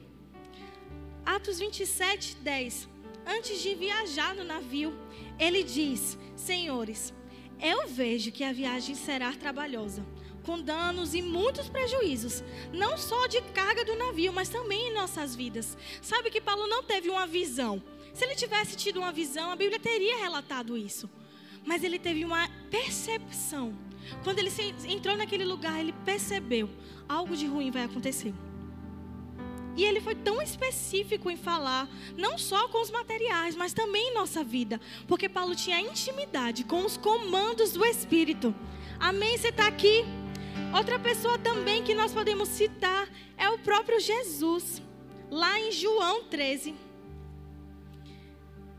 Atos 1.24 1.60
27, 1.60 2.38
10 2.38 2.99
antes 3.30 3.62
de 3.62 3.76
viajar 3.76 4.34
no 4.36 4.44
navio, 4.44 4.94
ele 5.38 5.64
diz: 5.64 6.18
Senhores, 6.36 7.14
eu 7.62 7.88
vejo 7.88 8.32
que 8.32 8.44
a 8.44 8.52
viagem 8.52 8.96
será 8.96 9.34
trabalhosa, 9.34 10.06
com 10.44 10.60
danos 10.60 11.14
e 11.14 11.22
muitos 11.22 11.70
prejuízos, 11.70 12.44
não 12.74 12.98
só 12.98 13.28
de 13.28 13.42
carga 13.54 13.86
do 13.86 13.96
navio, 13.96 14.34
mas 14.34 14.50
também 14.50 14.90
em 14.90 14.94
nossas 14.94 15.36
vidas. 15.36 15.78
Sabe 16.02 16.32
que 16.32 16.42
Paulo 16.42 16.68
não 16.68 16.84
teve 16.84 17.10
uma 17.10 17.28
visão. 17.28 17.82
Se 18.14 18.26
ele 18.26 18.36
tivesse 18.36 18.76
tido 18.76 19.00
uma 19.00 19.12
visão, 19.12 19.52
a 19.52 19.56
Bíblia 19.56 19.80
teria 19.80 20.18
relatado 20.18 20.76
isso. 20.76 21.10
Mas 21.66 21.84
ele 21.84 22.00
teve 22.00 22.26
uma 22.26 22.50
percepção. 22.72 23.78
Quando 24.24 24.40
ele 24.40 24.52
entrou 24.88 25.16
naquele 25.16 25.46
lugar, 25.46 25.80
ele 25.80 25.94
percebeu: 26.04 26.70
algo 27.08 27.36
de 27.36 27.46
ruim 27.46 27.70
vai 27.70 27.84
acontecer. 27.84 28.34
E 29.80 29.86
ele 29.86 30.02
foi 30.02 30.14
tão 30.14 30.42
específico 30.42 31.32
em 31.32 31.38
falar, 31.38 31.88
não 32.18 32.38
só 32.38 32.68
com 32.68 32.82
os 32.82 32.92
materiais, 32.92 33.56
mas 33.56 33.72
também 33.72 34.10
em 34.10 34.14
nossa 34.14 34.44
vida. 34.44 34.78
Porque 35.08 35.30
Paulo 35.30 35.56
tinha 35.56 35.80
intimidade 35.80 36.66
com 36.66 36.84
os 36.84 36.98
comandos 36.98 37.72
do 37.72 37.86
Espírito. 37.86 38.54
Amém? 39.00 39.38
Você 39.38 39.48
está 39.48 39.68
aqui? 39.68 40.04
Outra 40.76 41.00
pessoa 41.00 41.40
também 41.40 41.82
que 41.82 41.96
nós 41.96 42.12
podemos 42.12 42.50
citar 42.50 43.08
é 43.38 43.50
o 43.50 43.58
próprio 43.60 44.02
Jesus, 44.02 44.82
lá 45.32 45.58
em 45.58 45.72
João 45.72 46.26
13. 46.26 46.76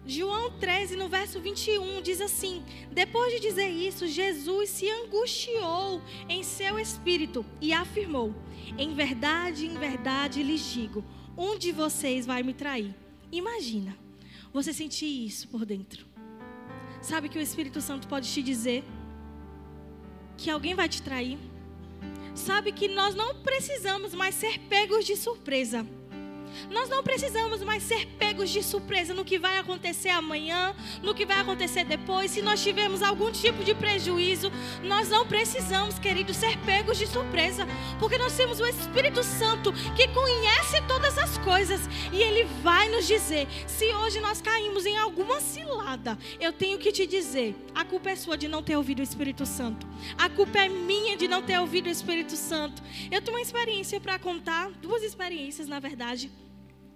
João 0.05 0.51
13, 0.59 0.97
no 0.97 1.09
verso 1.09 1.41
21, 1.41 2.03
diz 2.03 2.21
assim: 2.21 2.63
Depois 2.93 3.33
de 3.33 3.41
dizer 3.41 3.69
isso, 3.69 4.07
Jesus 4.07 4.69
se 4.69 4.91
angustiou 4.91 6.03
em 6.29 6.43
seu 6.43 6.79
espírito 6.79 7.43
e 7.59 7.73
afirmou: 7.73 8.35
Em 8.79 8.95
verdade, 8.95 9.67
em 9.67 9.75
verdade 9.75 10.43
lhes 10.43 10.65
digo, 10.73 11.05
um 11.37 11.59
de 11.59 11.73
vocês 11.73 12.27
vai 12.27 12.43
me 12.43 12.55
trair. 12.55 12.95
Imagina, 13.33 13.97
você 14.53 14.73
sentir 14.73 15.07
isso 15.07 15.49
por 15.49 15.65
dentro. 15.65 16.07
Sabe 17.01 17.29
que 17.29 17.39
o 17.39 17.43
Espírito 17.43 17.81
Santo 17.81 18.09
pode 18.09 18.31
te 18.31 18.43
dizer 18.43 18.85
que 20.37 20.51
alguém 20.51 20.75
vai 20.75 20.89
te 20.89 21.01
trair? 21.03 21.39
Sabe 22.35 22.73
que 22.73 22.89
nós 22.89 23.15
não 23.15 23.35
precisamos 23.43 24.15
mais 24.15 24.35
ser 24.35 24.59
pegos 24.61 25.05
de 25.05 25.17
surpresa. 25.17 25.87
Nós 26.71 26.89
não 26.89 27.03
precisamos 27.03 27.63
mais 27.63 27.83
ser 27.83 28.07
pegos 28.19 28.51
de 28.51 28.63
surpresa 28.63 29.15
no 29.15 29.25
que 29.25 29.39
vai 29.39 29.59
acontecer 29.59 30.11
amanhã, 30.11 30.75
no 31.03 31.15
que 31.15 31.27
vai 31.27 31.41
acontecer 31.41 31.85
depois. 31.85 32.31
Se 32.31 32.43
nós 32.43 32.63
tivermos 32.63 33.03
algum 33.03 33.31
tipo 33.31 33.65
de 33.65 33.75
prejuízo, 33.75 34.51
nós 34.83 35.09
não 35.09 35.27
precisamos, 35.27 35.99
queridos, 35.99 36.37
ser 36.37 36.57
pegos 36.59 36.99
de 36.99 37.07
surpresa, 37.07 37.67
porque 37.99 38.19
nós 38.19 38.37
temos 38.37 38.61
o 38.61 38.67
Espírito 38.67 39.23
Santo 39.23 39.73
que 39.95 40.09
conhece 40.09 40.81
todas 40.87 41.19
as 41.19 41.39
coisas 41.39 41.81
e 42.13 42.23
ele 42.23 42.45
vai 42.63 42.89
nos 42.89 43.07
dizer: 43.07 43.47
se 43.67 43.87
hoje 43.95 44.21
nós 44.21 44.41
caímos 44.41 44.87
em 44.87 44.97
alguma 44.97 45.41
cilada, 45.41 46.19
eu 46.39 46.53
tenho 46.53 46.79
que 46.79 46.93
te 46.93 47.07
dizer: 47.07 47.55
a 47.75 47.85
culpa 47.85 48.11
é 48.11 48.17
sua 48.17 48.37
de 48.37 48.49
não 48.49 48.63
ter 48.63 48.77
ouvido 48.77 49.01
o 49.01 49.03
Espírito 49.03 49.45
Santo, 49.47 49.87
a 50.17 50.29
culpa 50.29 50.59
é 50.59 50.69
minha 50.69 51.17
de 51.17 51.29
não 51.29 51.43
ter 51.43 51.59
ouvido 51.59 51.87
o 51.87 51.91
Espírito 51.91 52.37
Santo. 52.37 52.83
Eu 53.11 53.21
tenho 53.21 53.37
uma 53.37 53.43
experiência 53.43 54.01
para 54.01 54.19
contar, 54.19 54.71
duas 54.83 55.03
experiências, 55.03 55.69
na 55.69 55.79
verdade. 55.79 56.31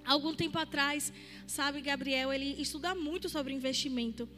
Algum 0.07 0.35
tempo 0.35 0.59
atrás, 0.59 1.13
sabe, 1.47 1.81
Gabriel, 1.81 2.33
ele 2.33 2.61
estuda 2.61 2.95
muito 2.95 3.29
sobre 3.29 3.55
investimento. 3.55 4.29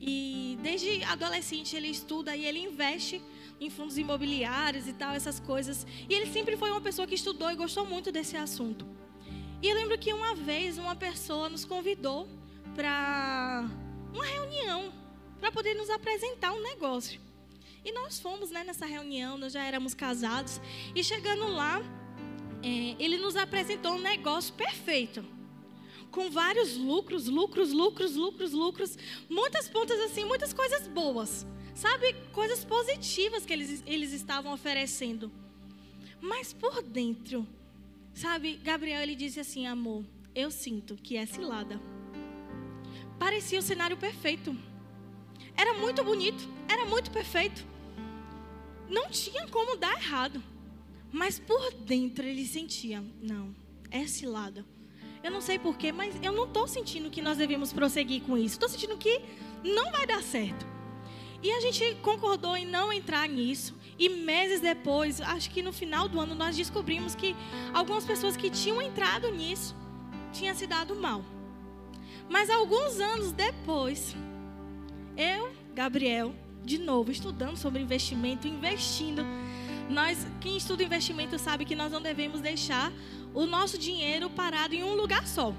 E 0.00 0.58
desde 0.62 1.02
adolescente 1.04 1.76
ele 1.76 1.88
estuda 1.88 2.36
e 2.36 2.44
ele 2.44 2.58
investe 2.58 3.22
em 3.60 3.70
fundos 3.70 3.96
imobiliários 3.96 4.88
e 4.88 4.92
tal, 4.92 5.14
essas 5.14 5.38
coisas. 5.38 5.86
E 6.08 6.12
ele 6.12 6.26
sempre 6.26 6.56
foi 6.56 6.70
uma 6.70 6.80
pessoa 6.80 7.06
que 7.06 7.14
estudou 7.14 7.50
e 7.50 7.54
gostou 7.54 7.86
muito 7.86 8.10
desse 8.10 8.36
assunto. 8.36 8.86
E 9.62 9.68
eu 9.68 9.74
lembro 9.74 9.96
que 9.98 10.12
uma 10.12 10.34
vez 10.34 10.78
uma 10.78 10.96
pessoa 10.96 11.48
nos 11.48 11.64
convidou 11.64 12.28
para 12.74 13.70
uma 14.12 14.26
reunião, 14.26 14.92
para 15.40 15.50
poder 15.52 15.74
nos 15.74 15.88
apresentar 15.88 16.52
um 16.52 16.62
negócio. 16.62 17.20
E 17.84 17.92
nós 17.92 18.18
fomos 18.18 18.50
né, 18.50 18.64
nessa 18.64 18.86
reunião, 18.86 19.38
nós 19.38 19.52
já 19.52 19.62
éramos 19.62 19.94
casados. 19.94 20.60
E 20.94 21.04
chegando 21.04 21.46
lá, 21.48 21.82
é, 22.64 22.96
ele 22.98 23.18
nos 23.18 23.36
apresentou 23.36 23.92
um 23.92 24.00
negócio 24.00 24.54
perfeito. 24.54 25.22
Com 26.10 26.30
vários 26.30 26.76
lucros, 26.78 27.26
lucros, 27.26 27.72
lucros, 27.72 28.16
lucros, 28.16 28.52
lucros. 28.52 28.98
Muitas 29.28 29.68
pontas 29.68 30.00
assim, 30.00 30.24
muitas 30.24 30.54
coisas 30.54 30.88
boas. 30.88 31.46
Sabe? 31.74 32.14
Coisas 32.32 32.64
positivas 32.64 33.44
que 33.44 33.52
eles, 33.52 33.82
eles 33.86 34.12
estavam 34.12 34.52
oferecendo. 34.52 35.30
Mas 36.22 36.54
por 36.54 36.80
dentro, 36.82 37.46
sabe? 38.14 38.56
Gabriel, 38.56 39.02
ele 39.02 39.14
disse 39.14 39.40
assim: 39.40 39.66
amor, 39.66 40.02
eu 40.34 40.50
sinto 40.50 40.94
que 40.94 41.18
é 41.18 41.26
cilada. 41.26 41.78
Parecia 43.18 43.58
o 43.58 43.62
cenário 43.62 43.96
perfeito. 43.96 44.56
Era 45.54 45.74
muito 45.74 46.02
bonito, 46.02 46.48
era 46.66 46.86
muito 46.86 47.10
perfeito. 47.10 47.66
Não 48.88 49.10
tinha 49.10 49.46
como 49.48 49.76
dar 49.76 49.94
errado. 49.96 50.42
Mas 51.14 51.38
por 51.38 51.72
dentro 51.74 52.26
ele 52.26 52.44
sentia, 52.44 53.00
não, 53.22 53.54
é 53.88 54.04
cilada. 54.04 54.66
Eu 55.22 55.30
não 55.30 55.40
sei 55.40 55.60
porquê, 55.60 55.92
mas 55.92 56.12
eu 56.20 56.32
não 56.32 56.42
estou 56.42 56.66
sentindo 56.66 57.08
que 57.08 57.22
nós 57.22 57.38
devemos 57.38 57.72
prosseguir 57.72 58.22
com 58.22 58.36
isso. 58.36 58.56
Estou 58.56 58.68
sentindo 58.68 58.96
que 58.98 59.20
não 59.62 59.92
vai 59.92 60.08
dar 60.08 60.20
certo. 60.24 60.66
E 61.40 61.52
a 61.52 61.60
gente 61.60 61.94
concordou 62.02 62.56
em 62.56 62.66
não 62.66 62.92
entrar 62.92 63.28
nisso. 63.28 63.76
E 63.96 64.08
meses 64.08 64.60
depois, 64.60 65.20
acho 65.20 65.50
que 65.50 65.62
no 65.62 65.72
final 65.72 66.08
do 66.08 66.18
ano, 66.18 66.34
nós 66.34 66.56
descobrimos 66.56 67.14
que 67.14 67.36
algumas 67.72 68.04
pessoas 68.04 68.36
que 68.36 68.50
tinham 68.50 68.82
entrado 68.82 69.30
nisso 69.30 69.72
tinham 70.32 70.52
se 70.56 70.66
dado 70.66 70.96
mal. 70.96 71.24
Mas 72.28 72.50
alguns 72.50 72.98
anos 72.98 73.30
depois, 73.30 74.16
eu, 75.16 75.52
Gabriel, 75.76 76.34
de 76.64 76.76
novo, 76.76 77.12
estudando 77.12 77.56
sobre 77.56 77.80
investimento, 77.80 78.48
investindo 78.48 79.22
nós, 79.88 80.26
quem 80.40 80.56
estuda 80.56 80.82
investimento 80.82 81.38
sabe 81.38 81.64
que 81.64 81.74
nós 81.74 81.92
não 81.92 82.00
devemos 82.00 82.40
deixar 82.40 82.92
o 83.34 83.46
nosso 83.46 83.76
dinheiro 83.76 84.30
parado 84.30 84.74
em 84.74 84.82
um 84.82 84.94
lugar 84.94 85.26
só. 85.26 85.52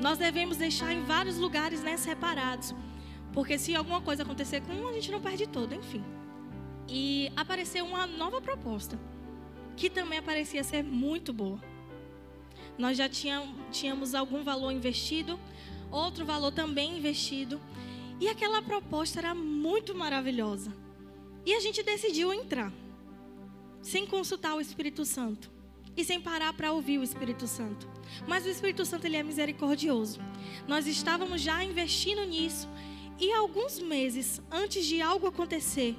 Nós 0.00 0.18
devemos 0.18 0.56
deixar 0.56 0.92
em 0.92 1.02
vários 1.02 1.36
lugares 1.36 1.82
né, 1.82 1.96
separados. 1.96 2.74
Porque 3.32 3.58
se 3.58 3.74
alguma 3.74 4.00
coisa 4.00 4.22
acontecer 4.22 4.62
com 4.62 4.72
um, 4.72 4.88
a 4.88 4.92
gente 4.92 5.10
não 5.10 5.20
perde 5.20 5.46
todo, 5.46 5.74
enfim. 5.74 6.02
E 6.88 7.30
apareceu 7.36 7.84
uma 7.84 8.06
nova 8.06 8.40
proposta, 8.40 8.98
que 9.76 9.90
também 9.90 10.22
parecia 10.22 10.64
ser 10.64 10.82
muito 10.82 11.32
boa. 11.32 11.60
Nós 12.78 12.96
já 12.96 13.08
tínhamos, 13.08 14.14
algum 14.14 14.42
valor 14.42 14.70
investido, 14.72 15.38
outro 15.90 16.24
valor 16.24 16.52
também 16.52 16.96
investido. 16.96 17.60
E 18.20 18.28
aquela 18.28 18.62
proposta 18.62 19.20
era 19.20 19.34
muito 19.34 19.94
maravilhosa. 19.94 20.72
E 21.44 21.54
a 21.54 21.60
gente 21.60 21.82
decidiu 21.82 22.32
entrar 22.32 22.72
sem 23.82 24.06
consultar 24.06 24.54
o 24.54 24.60
Espírito 24.60 25.04
Santo 25.04 25.50
e 25.96 26.04
sem 26.04 26.20
parar 26.20 26.52
para 26.52 26.72
ouvir 26.72 26.98
o 26.98 27.02
Espírito 27.02 27.46
Santo. 27.46 27.88
Mas 28.26 28.46
o 28.46 28.48
Espírito 28.48 28.84
Santo 28.84 29.06
ele 29.06 29.16
é 29.16 29.22
misericordioso. 29.22 30.20
Nós 30.66 30.86
estávamos 30.86 31.40
já 31.40 31.62
investindo 31.64 32.24
nisso 32.24 32.68
e 33.18 33.32
alguns 33.32 33.78
meses 33.78 34.40
antes 34.50 34.86
de 34.86 35.02
algo 35.02 35.26
acontecer, 35.26 35.96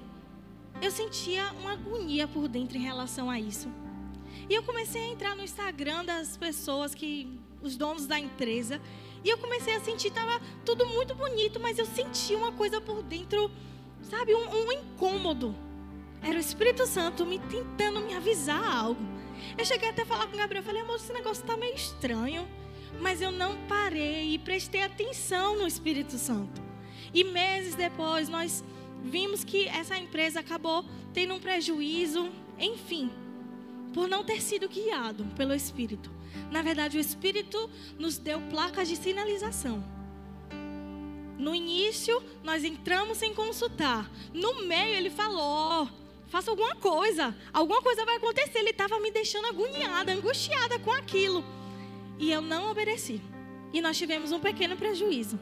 eu 0.81 0.91
sentia 0.91 1.51
uma 1.59 1.73
agonia 1.73 2.27
por 2.27 2.47
dentro 2.47 2.77
em 2.77 2.81
relação 2.81 3.29
a 3.29 3.39
isso. 3.39 3.69
E 4.49 4.53
eu 4.53 4.63
comecei 4.63 5.01
a 5.01 5.07
entrar 5.07 5.35
no 5.35 5.43
Instagram 5.43 6.05
das 6.05 6.37
pessoas 6.37 6.95
que 6.95 7.39
os 7.61 7.75
donos 7.75 8.07
da 8.07 8.17
empresa 8.17 8.81
e 9.23 9.29
eu 9.29 9.37
comecei 9.37 9.75
a 9.75 9.81
sentir 9.81 10.11
tava 10.11 10.41
tudo 10.65 10.85
muito 10.85 11.13
bonito, 11.13 11.59
mas 11.59 11.77
eu 11.77 11.85
sentia 11.85 12.37
uma 12.37 12.51
coisa 12.51 12.79
por 12.79 13.03
dentro, 13.03 13.51
sabe, 14.01 14.33
um, 14.33 14.49
um 14.49 14.71
incômodo. 14.71 15.55
Era 16.21 16.35
o 16.35 16.39
Espírito 16.39 16.85
Santo 16.85 17.25
me 17.25 17.39
tentando 17.39 18.01
me 18.01 18.13
avisar 18.13 18.63
algo. 18.63 19.01
Eu 19.57 19.65
cheguei 19.65 19.89
até 19.89 20.01
a 20.01 20.05
falar 20.05 20.27
com 20.27 20.35
o 20.35 20.37
Gabriel, 20.37 20.63
falei, 20.63 20.81
amor, 20.81 20.97
esse 20.97 21.13
negócio 21.13 21.41
está 21.41 21.55
meio 21.55 21.75
estranho. 21.75 22.47
Mas 22.99 23.21
eu 23.21 23.31
não 23.31 23.55
parei 23.67 24.33
e 24.33 24.39
prestei 24.39 24.83
atenção 24.83 25.57
no 25.57 25.67
Espírito 25.67 26.17
Santo. 26.17 26.61
E 27.13 27.23
meses 27.23 27.75
depois 27.75 28.27
nós 28.27 28.63
vimos 29.03 29.43
que 29.43 29.67
essa 29.67 29.97
empresa 29.97 30.39
acabou 30.39 30.83
tendo 31.13 31.33
um 31.33 31.39
prejuízo, 31.39 32.29
enfim, 32.57 33.09
por 33.93 34.07
não 34.07 34.23
ter 34.23 34.41
sido 34.41 34.67
guiado 34.67 35.25
pelo 35.35 35.53
Espírito. 35.53 36.11
Na 36.51 36.61
verdade, 36.61 36.97
o 36.97 37.01
Espírito 37.01 37.69
nos 37.97 38.17
deu 38.17 38.41
placas 38.41 38.87
de 38.87 38.95
sinalização. 38.95 39.83
No 41.37 41.55
início, 41.55 42.21
nós 42.43 42.63
entramos 42.63 43.17
sem 43.17 43.33
consultar. 43.33 44.11
No 44.33 44.65
meio, 44.65 44.95
ele 44.95 45.09
falou: 45.09 45.89
faça 46.29 46.49
alguma 46.51 46.75
coisa. 46.75 47.35
Alguma 47.51 47.81
coisa 47.81 48.05
vai 48.05 48.15
acontecer. 48.17 48.59
Ele 48.59 48.69
estava 48.69 48.99
me 48.99 49.11
deixando 49.11 49.47
agoniada, 49.47 50.13
angustiada 50.13 50.79
com 50.79 50.91
aquilo. 50.91 51.43
E 52.17 52.31
eu 52.31 52.41
não 52.41 52.71
obedeci. 52.71 53.21
E 53.73 53.81
nós 53.81 53.97
tivemos 53.97 54.31
um 54.31 54.39
pequeno 54.39 54.77
prejuízo. 54.77 55.39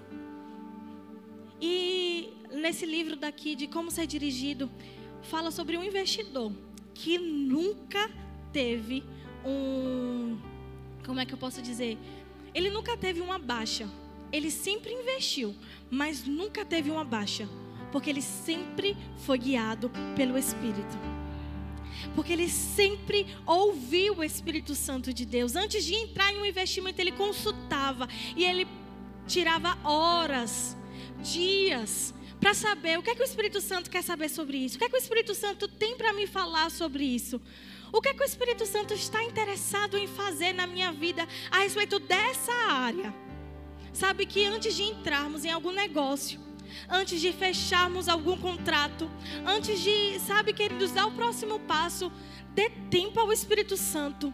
E 1.61 2.33
nesse 2.51 2.85
livro 2.85 3.15
daqui 3.15 3.55
de 3.55 3.67
como 3.67 3.91
ser 3.91 4.07
dirigido, 4.07 4.69
fala 5.23 5.51
sobre 5.51 5.77
um 5.77 5.83
investidor 5.83 6.51
que 6.93 7.17
nunca 7.17 8.09
teve 8.51 9.03
um. 9.45 10.37
Como 11.05 11.19
é 11.19 11.25
que 11.25 11.33
eu 11.33 11.37
posso 11.37 11.61
dizer? 11.61 11.97
Ele 12.53 12.69
nunca 12.69 12.97
teve 12.97 13.21
uma 13.21 13.37
baixa. 13.37 13.89
Ele 14.31 14.51
sempre 14.51 14.91
investiu, 14.93 15.55
mas 15.89 16.25
nunca 16.25 16.65
teve 16.65 16.91
uma 16.91 17.05
baixa 17.05 17.47
porque 17.91 18.09
ele 18.09 18.21
sempre 18.21 18.95
foi 19.17 19.37
guiado 19.37 19.91
pelo 20.15 20.37
Espírito. 20.37 20.97
Porque 22.15 22.33
ele 22.33 22.49
sempre 22.49 23.27
ouviu 23.45 24.17
o 24.17 24.23
Espírito 24.23 24.75
Santo 24.75 25.13
de 25.13 25.25
Deus. 25.25 25.55
Antes 25.55 25.83
de 25.83 25.93
entrar 25.93 26.31
em 26.31 26.39
um 26.39 26.45
investimento, 26.45 26.99
ele 27.01 27.11
consultava 27.11 28.07
e 28.35 28.43
ele 28.43 28.67
tirava 29.27 29.77
horas, 29.83 30.75
dias, 31.21 32.13
para 32.39 32.53
saber 32.53 32.97
o 32.97 33.03
que 33.03 33.09
é 33.09 33.15
que 33.15 33.21
o 33.21 33.25
Espírito 33.25 33.59
Santo 33.59 33.89
quer 33.89 34.03
saber 34.03 34.29
sobre 34.29 34.57
isso. 34.57 34.75
O 34.75 34.79
que 34.79 34.85
é 34.85 34.89
que 34.89 34.95
o 34.95 34.99
Espírito 34.99 35.33
Santo 35.33 35.67
tem 35.67 35.97
para 35.97 36.13
me 36.13 36.27
falar 36.27 36.69
sobre 36.71 37.03
isso. 37.03 37.41
O 37.91 38.01
que 38.01 38.09
é 38.09 38.13
que 38.13 38.21
o 38.21 38.25
Espírito 38.25 38.65
Santo 38.65 38.93
está 38.93 39.23
interessado 39.23 39.97
em 39.97 40.07
fazer 40.07 40.53
na 40.53 40.67
minha 40.67 40.91
vida 40.91 41.27
a 41.49 41.59
respeito 41.59 41.99
dessa 41.99 42.53
área? 42.53 43.13
Sabe 43.93 44.25
que 44.25 44.45
antes 44.45 44.75
de 44.75 44.83
entrarmos 44.83 45.45
em 45.45 45.51
algum 45.51 45.71
negócio, 45.71 46.39
antes 46.89 47.19
de 47.19 47.31
fecharmos 47.31 48.07
algum 48.07 48.37
contrato, 48.37 49.09
antes 49.45 49.81
de, 49.81 50.19
sabe, 50.19 50.53
queridos, 50.53 50.91
dar 50.91 51.07
o 51.07 51.11
próximo 51.11 51.59
passo, 51.59 52.11
dê 52.53 52.69
tempo 52.89 53.19
ao 53.19 53.31
Espírito 53.31 53.77
Santo. 53.77 54.33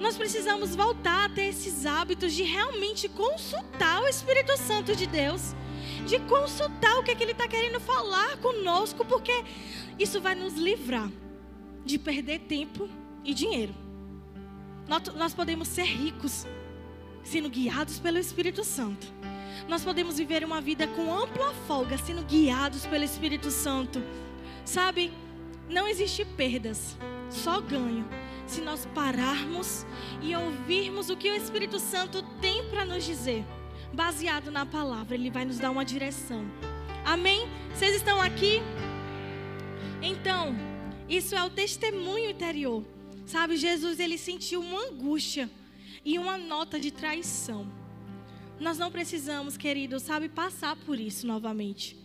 Nós 0.00 0.16
precisamos 0.16 0.74
voltar 0.74 1.26
a 1.26 1.28
ter 1.28 1.48
esses 1.48 1.84
hábitos 1.84 2.32
de 2.32 2.42
realmente 2.42 3.08
consultar 3.08 4.02
o 4.02 4.08
Espírito 4.08 4.56
Santo 4.56 4.96
de 4.96 5.06
Deus, 5.06 5.54
de 6.06 6.18
consultar 6.20 6.98
o 6.98 7.02
que, 7.02 7.10
é 7.10 7.14
que 7.14 7.22
Ele 7.22 7.32
está 7.32 7.46
querendo 7.46 7.78
falar 7.78 8.38
conosco, 8.38 9.04
porque 9.04 9.44
isso 9.98 10.20
vai 10.20 10.34
nos 10.34 10.54
livrar 10.54 11.10
de 11.84 11.98
perder 11.98 12.40
tempo 12.40 12.88
e 13.22 13.34
dinheiro. 13.34 13.74
Nós, 14.88 15.02
nós 15.14 15.34
podemos 15.34 15.68
ser 15.68 15.84
ricos 15.84 16.46
sendo 17.22 17.48
guiados 17.48 17.98
pelo 17.98 18.18
Espírito 18.18 18.64
Santo. 18.64 19.06
Nós 19.68 19.84
podemos 19.84 20.18
viver 20.18 20.44
uma 20.44 20.60
vida 20.60 20.86
com 20.86 21.12
ampla 21.12 21.52
folga 21.66 21.96
sendo 21.98 22.22
guiados 22.24 22.86
pelo 22.86 23.04
Espírito 23.04 23.50
Santo. 23.50 24.02
Sabe, 24.64 25.12
não 25.68 25.86
existe 25.86 26.24
perdas, 26.24 26.96
só 27.28 27.60
ganho 27.60 28.04
se 28.50 28.60
nós 28.60 28.84
pararmos 28.94 29.86
e 30.20 30.34
ouvirmos 30.34 31.08
o 31.08 31.16
que 31.16 31.30
o 31.30 31.36
Espírito 31.36 31.78
Santo 31.78 32.22
tem 32.40 32.68
para 32.68 32.84
nos 32.84 33.04
dizer, 33.04 33.44
baseado 33.92 34.50
na 34.50 34.66
palavra, 34.66 35.14
ele 35.14 35.30
vai 35.30 35.44
nos 35.44 35.58
dar 35.58 35.70
uma 35.70 35.84
direção. 35.84 36.44
Amém? 37.04 37.48
Vocês 37.72 37.94
estão 37.94 38.20
aqui? 38.20 38.60
Então, 40.02 40.54
isso 41.08 41.36
é 41.36 41.44
o 41.44 41.50
testemunho 41.50 42.30
interior. 42.30 42.84
Sabe, 43.24 43.56
Jesus 43.56 44.00
ele 44.00 44.18
sentiu 44.18 44.60
uma 44.60 44.88
angústia 44.88 45.48
e 46.04 46.18
uma 46.18 46.36
nota 46.36 46.80
de 46.80 46.90
traição. 46.90 47.79
Nós 48.60 48.76
não 48.76 48.90
precisamos, 48.90 49.56
querido, 49.56 49.98
sabe, 49.98 50.28
passar 50.28 50.76
por 50.76 51.00
isso 51.00 51.26
novamente. 51.26 51.96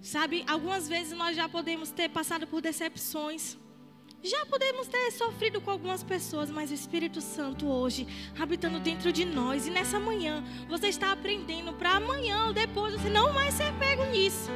Sabe, 0.00 0.44
algumas 0.46 0.88
vezes 0.88 1.12
nós 1.12 1.36
já 1.36 1.48
podemos 1.48 1.90
ter 1.90 2.08
passado 2.08 2.46
por 2.46 2.60
decepções, 2.60 3.56
já 4.22 4.46
podemos 4.46 4.86
ter 4.86 5.10
sofrido 5.10 5.60
com 5.60 5.70
algumas 5.72 6.04
pessoas, 6.04 6.48
mas 6.48 6.70
o 6.70 6.74
Espírito 6.74 7.20
Santo 7.20 7.66
hoje 7.66 8.06
habitando 8.38 8.78
dentro 8.78 9.12
de 9.12 9.24
nós. 9.24 9.66
E 9.66 9.70
nessa 9.70 9.98
manhã 9.98 10.44
você 10.68 10.86
está 10.88 11.10
aprendendo 11.10 11.72
para 11.72 11.96
amanhã 11.96 12.46
ou 12.46 12.52
depois 12.52 12.94
você 12.94 13.10
não 13.10 13.32
vai 13.32 13.50
ser 13.50 13.72
pego 13.80 14.04
nisso. 14.06 14.48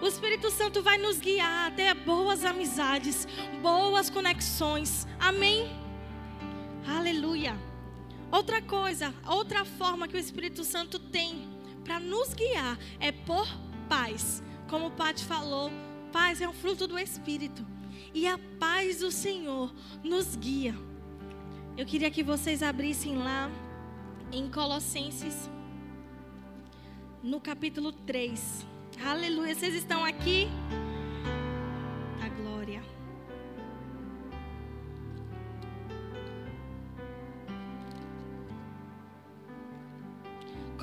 O 0.00 0.06
Espírito 0.06 0.50
Santo 0.50 0.82
vai 0.82 0.96
nos 0.96 1.18
guiar 1.18 1.68
até 1.68 1.92
boas 1.92 2.42
amizades, 2.42 3.28
boas 3.60 4.08
conexões. 4.08 5.06
Amém? 5.20 5.70
Aleluia. 6.86 7.67
Outra 8.30 8.60
coisa, 8.60 9.14
outra 9.26 9.64
forma 9.64 10.06
que 10.06 10.16
o 10.16 10.20
Espírito 10.20 10.62
Santo 10.62 10.98
tem 10.98 11.48
para 11.82 11.98
nos 11.98 12.34
guiar 12.34 12.78
é 13.00 13.10
por 13.10 13.48
paz. 13.88 14.42
Como 14.68 14.88
o 14.88 14.90
Pati 14.90 15.24
falou, 15.24 15.70
paz 16.12 16.42
é 16.42 16.48
um 16.48 16.52
fruto 16.52 16.86
do 16.86 16.98
Espírito 16.98 17.66
e 18.12 18.26
a 18.26 18.38
paz 18.58 18.98
do 18.98 19.10
Senhor 19.10 19.72
nos 20.04 20.36
guia. 20.36 20.74
Eu 21.76 21.86
queria 21.86 22.10
que 22.10 22.22
vocês 22.22 22.62
abrissem 22.62 23.16
lá 23.16 23.50
em 24.30 24.50
Colossenses, 24.50 25.48
no 27.22 27.40
capítulo 27.40 27.92
3. 27.92 28.66
Aleluia, 29.02 29.54
vocês 29.54 29.74
estão 29.74 30.04
aqui? 30.04 30.48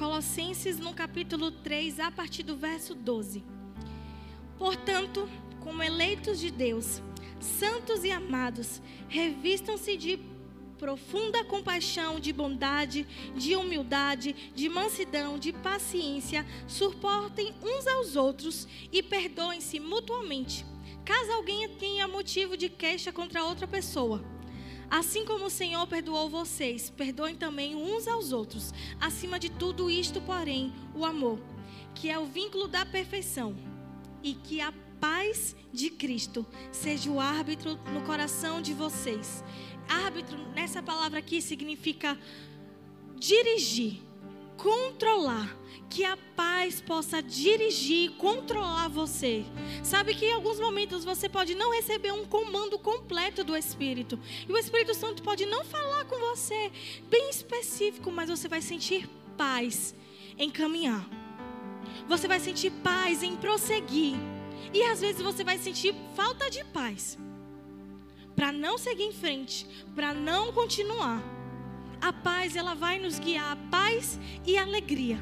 Colossenses 0.06 0.78
no 0.78 0.94
capítulo 0.94 1.50
3, 1.50 2.00
a 2.00 2.12
partir 2.12 2.44
do 2.44 2.56
verso 2.56 2.94
12. 2.94 3.44
Portanto, 4.56 5.28
como 5.62 5.82
eleitos 5.82 6.40
de 6.40 6.52
Deus, 6.52 7.02
santos 7.40 8.04
e 8.04 8.12
amados, 8.12 8.84
revistam-se 9.10 9.98
de 9.98 10.20
profunda 10.78 11.44
compaixão, 11.44 12.20
de 12.20 12.32
bondade, 12.32 13.08
de 13.36 13.56
humildade, 13.56 14.36
de 14.54 14.70
mansidão, 14.70 15.40
de 15.40 15.52
paciência, 15.52 16.46
suportem 16.68 17.56
uns 17.64 17.88
aos 17.88 18.16
outros 18.16 18.68
e 18.92 19.02
perdoem-se 19.02 19.80
mutuamente, 19.80 20.64
caso 21.04 21.32
alguém 21.32 21.68
tenha 21.80 22.08
motivo 22.08 22.56
de 22.56 22.70
queixa 22.70 23.12
contra 23.12 23.44
outra 23.44 23.66
pessoa. 23.66 24.35
Assim 24.90 25.26
como 25.26 25.46
o 25.46 25.50
Senhor 25.50 25.86
perdoou 25.88 26.30
vocês, 26.30 26.90
perdoem 26.90 27.36
também 27.36 27.76
uns 27.76 28.08
aos 28.08 28.32
outros. 28.32 28.74
Acima 29.00 29.40
de 29.40 29.50
tudo 29.50 29.90
isto, 29.90 30.22
porém, 30.22 30.74
o 30.94 31.04
amor, 31.06 31.40
que 31.94 32.10
é 32.10 32.18
o 32.20 32.26
vínculo 32.26 32.68
da 32.68 32.86
perfeição, 32.86 33.56
e 34.22 34.34
que 34.34 34.62
a 34.62 34.74
paz 35.00 35.56
de 35.72 35.90
Cristo 35.90 36.46
seja 36.72 37.10
o 37.12 37.20
árbitro 37.20 37.78
no 37.94 38.02
coração 38.02 38.62
de 38.62 38.74
vocês. 38.74 39.44
Árbitro, 39.88 40.38
nessa 40.54 40.82
palavra 40.82 41.20
aqui, 41.20 41.42
significa 41.42 42.18
dirigir, 43.18 44.02
controlar. 44.58 45.58
Que 45.90 46.04
a 46.04 46.18
paz 46.36 46.82
possa 46.82 47.22
dirigir, 47.22 48.12
controlar 48.18 48.90
você. 48.90 49.46
Sabe 49.84 50.14
que 50.14 50.26
em 50.26 50.34
alguns 50.34 50.60
momentos 50.60 51.06
você 51.06 51.30
pode 51.30 51.56
não 51.56 51.72
receber 51.72 52.12
um 52.12 52.26
comando 52.26 52.78
completo 52.78 53.44
do 53.44 53.56
Espírito. 53.56 54.20
E 54.48 54.52
o 54.52 54.58
Espírito 54.58 54.94
Santo 54.94 55.24
pode 55.24 55.46
não 55.46 55.64
falar 55.64 56.06
com 56.06 56.18
você 56.18 56.72
bem 57.10 57.30
específico, 57.30 58.12
mas 58.12 58.30
você 58.30 58.48
vai 58.48 58.62
sentir 58.62 59.08
paz 59.38 59.96
em 60.38 60.50
caminhar. 60.50 61.08
Você 62.08 62.28
vai 62.28 62.40
sentir 62.40 62.72
paz 62.72 63.24
em 63.24 63.36
prosseguir. 63.36 64.16
E 64.74 64.84
às 64.84 65.00
vezes 65.00 65.22
você 65.22 65.44
vai 65.44 65.58
sentir 65.58 65.96
falta 66.16 66.50
de 66.50 66.64
paz. 66.66 67.18
Para 68.36 68.52
não 68.52 68.78
seguir 68.78 69.04
em 69.04 69.14
frente, 69.14 69.66
para 69.96 70.14
não 70.14 70.52
continuar. 70.52 71.35
A 72.06 72.14
paz, 72.14 72.56
ela 72.56 72.76
vai 72.76 73.00
nos 73.00 73.18
guiar 73.18 73.54
a 73.54 73.56
paz 73.56 74.20
e 74.46 74.56
a 74.60 74.62
alegria. 74.62 75.18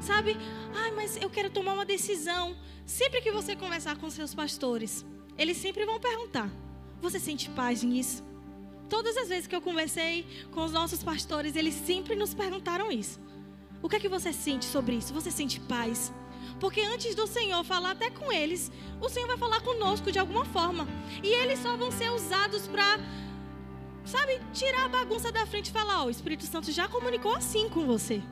Sabe? 0.00 0.36
Ai, 0.74 0.90
mas 0.90 1.16
eu 1.16 1.30
quero 1.30 1.48
tomar 1.50 1.74
uma 1.74 1.84
decisão. 1.84 2.56
Sempre 2.84 3.20
que 3.20 3.30
você 3.30 3.54
conversar 3.54 3.96
com 3.96 4.10
seus 4.10 4.34
pastores, 4.34 5.06
eles 5.38 5.56
sempre 5.56 5.86
vão 5.86 6.00
perguntar: 6.00 6.50
Você 7.00 7.20
sente 7.20 7.48
paz 7.50 7.84
nisso? 7.84 8.24
Todas 8.88 9.16
as 9.16 9.28
vezes 9.28 9.46
que 9.46 9.54
eu 9.54 9.60
conversei 9.60 10.26
com 10.50 10.64
os 10.64 10.72
nossos 10.72 11.00
pastores, 11.00 11.54
eles 11.54 11.74
sempre 11.74 12.16
nos 12.16 12.34
perguntaram 12.34 12.90
isso. 12.90 13.20
O 13.80 13.88
que 13.88 13.94
é 13.94 14.00
que 14.00 14.08
você 14.08 14.32
sente 14.32 14.64
sobre 14.64 14.96
isso? 14.96 15.14
Você 15.14 15.30
sente 15.30 15.60
paz? 15.60 16.12
Porque 16.58 16.80
antes 16.80 17.14
do 17.14 17.28
Senhor 17.28 17.62
falar 17.62 17.92
até 17.92 18.10
com 18.10 18.32
eles, 18.32 18.72
o 19.00 19.08
Senhor 19.08 19.28
vai 19.28 19.38
falar 19.38 19.60
conosco 19.60 20.10
de 20.10 20.18
alguma 20.18 20.44
forma. 20.44 20.88
E 21.22 21.28
eles 21.28 21.60
só 21.60 21.76
vão 21.76 21.92
ser 21.92 22.10
usados 22.10 22.66
para, 22.66 22.98
sabe, 24.10 24.40
tirar 24.52 24.86
a 24.86 24.88
bagunça 24.88 25.30
da 25.30 25.46
frente 25.46 25.68
e 25.68 25.72
falar: 25.72 26.00
Ó, 26.00 26.04
oh, 26.04 26.06
o 26.06 26.10
Espírito 26.10 26.44
Santo 26.44 26.70
já 26.72 26.88
comunicou 26.88 27.34
assim 27.34 27.68
com 27.68 27.86
você. 27.86 28.22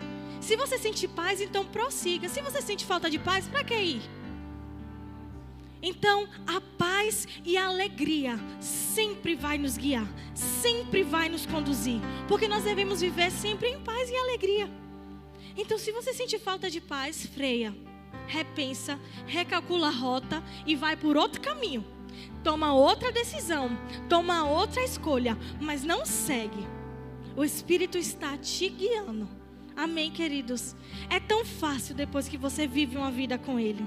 Se 0.40 0.56
você 0.56 0.78
sente 0.78 1.06
paz, 1.08 1.40
então 1.40 1.64
prossiga. 1.64 2.28
Se 2.28 2.40
você 2.42 2.60
sente 2.60 2.84
falta 2.84 3.10
de 3.10 3.18
paz, 3.18 3.46
para 3.48 3.64
que 3.64 3.74
ir? 3.74 4.02
Então, 5.80 6.28
a 6.46 6.60
paz 6.76 7.26
e 7.44 7.56
a 7.56 7.66
alegria 7.66 8.38
sempre 8.60 9.36
vai 9.36 9.56
nos 9.58 9.76
guiar, 9.76 10.08
sempre 10.34 11.04
vai 11.04 11.28
nos 11.28 11.46
conduzir, 11.46 12.00
porque 12.26 12.48
nós 12.48 12.64
devemos 12.64 13.00
viver 13.00 13.30
sempre 13.30 13.68
em 13.68 13.80
paz 13.80 14.10
e 14.10 14.16
alegria. 14.16 14.68
Então, 15.56 15.78
se 15.78 15.92
você 15.92 16.12
sente 16.12 16.36
falta 16.38 16.68
de 16.68 16.80
paz, 16.80 17.24
freia 17.26 17.74
repensa, 18.26 19.00
recalcula 19.26 19.88
a 19.88 19.90
rota 19.90 20.42
e 20.66 20.76
vai 20.76 20.96
por 20.96 21.16
outro 21.16 21.40
caminho. 21.40 21.84
Toma 22.42 22.72
outra 22.72 23.12
decisão, 23.12 23.70
toma 24.08 24.48
outra 24.48 24.82
escolha, 24.82 25.36
mas 25.60 25.84
não 25.84 26.04
segue. 26.04 26.66
O 27.36 27.44
Espírito 27.44 27.98
está 27.98 28.36
te 28.36 28.68
guiando. 28.68 29.28
Amém, 29.76 30.10
queridos? 30.10 30.74
É 31.08 31.20
tão 31.20 31.44
fácil 31.44 31.94
depois 31.94 32.28
que 32.28 32.36
você 32.36 32.66
vive 32.66 32.96
uma 32.96 33.10
vida 33.10 33.38
com 33.38 33.60
Ele. 33.60 33.84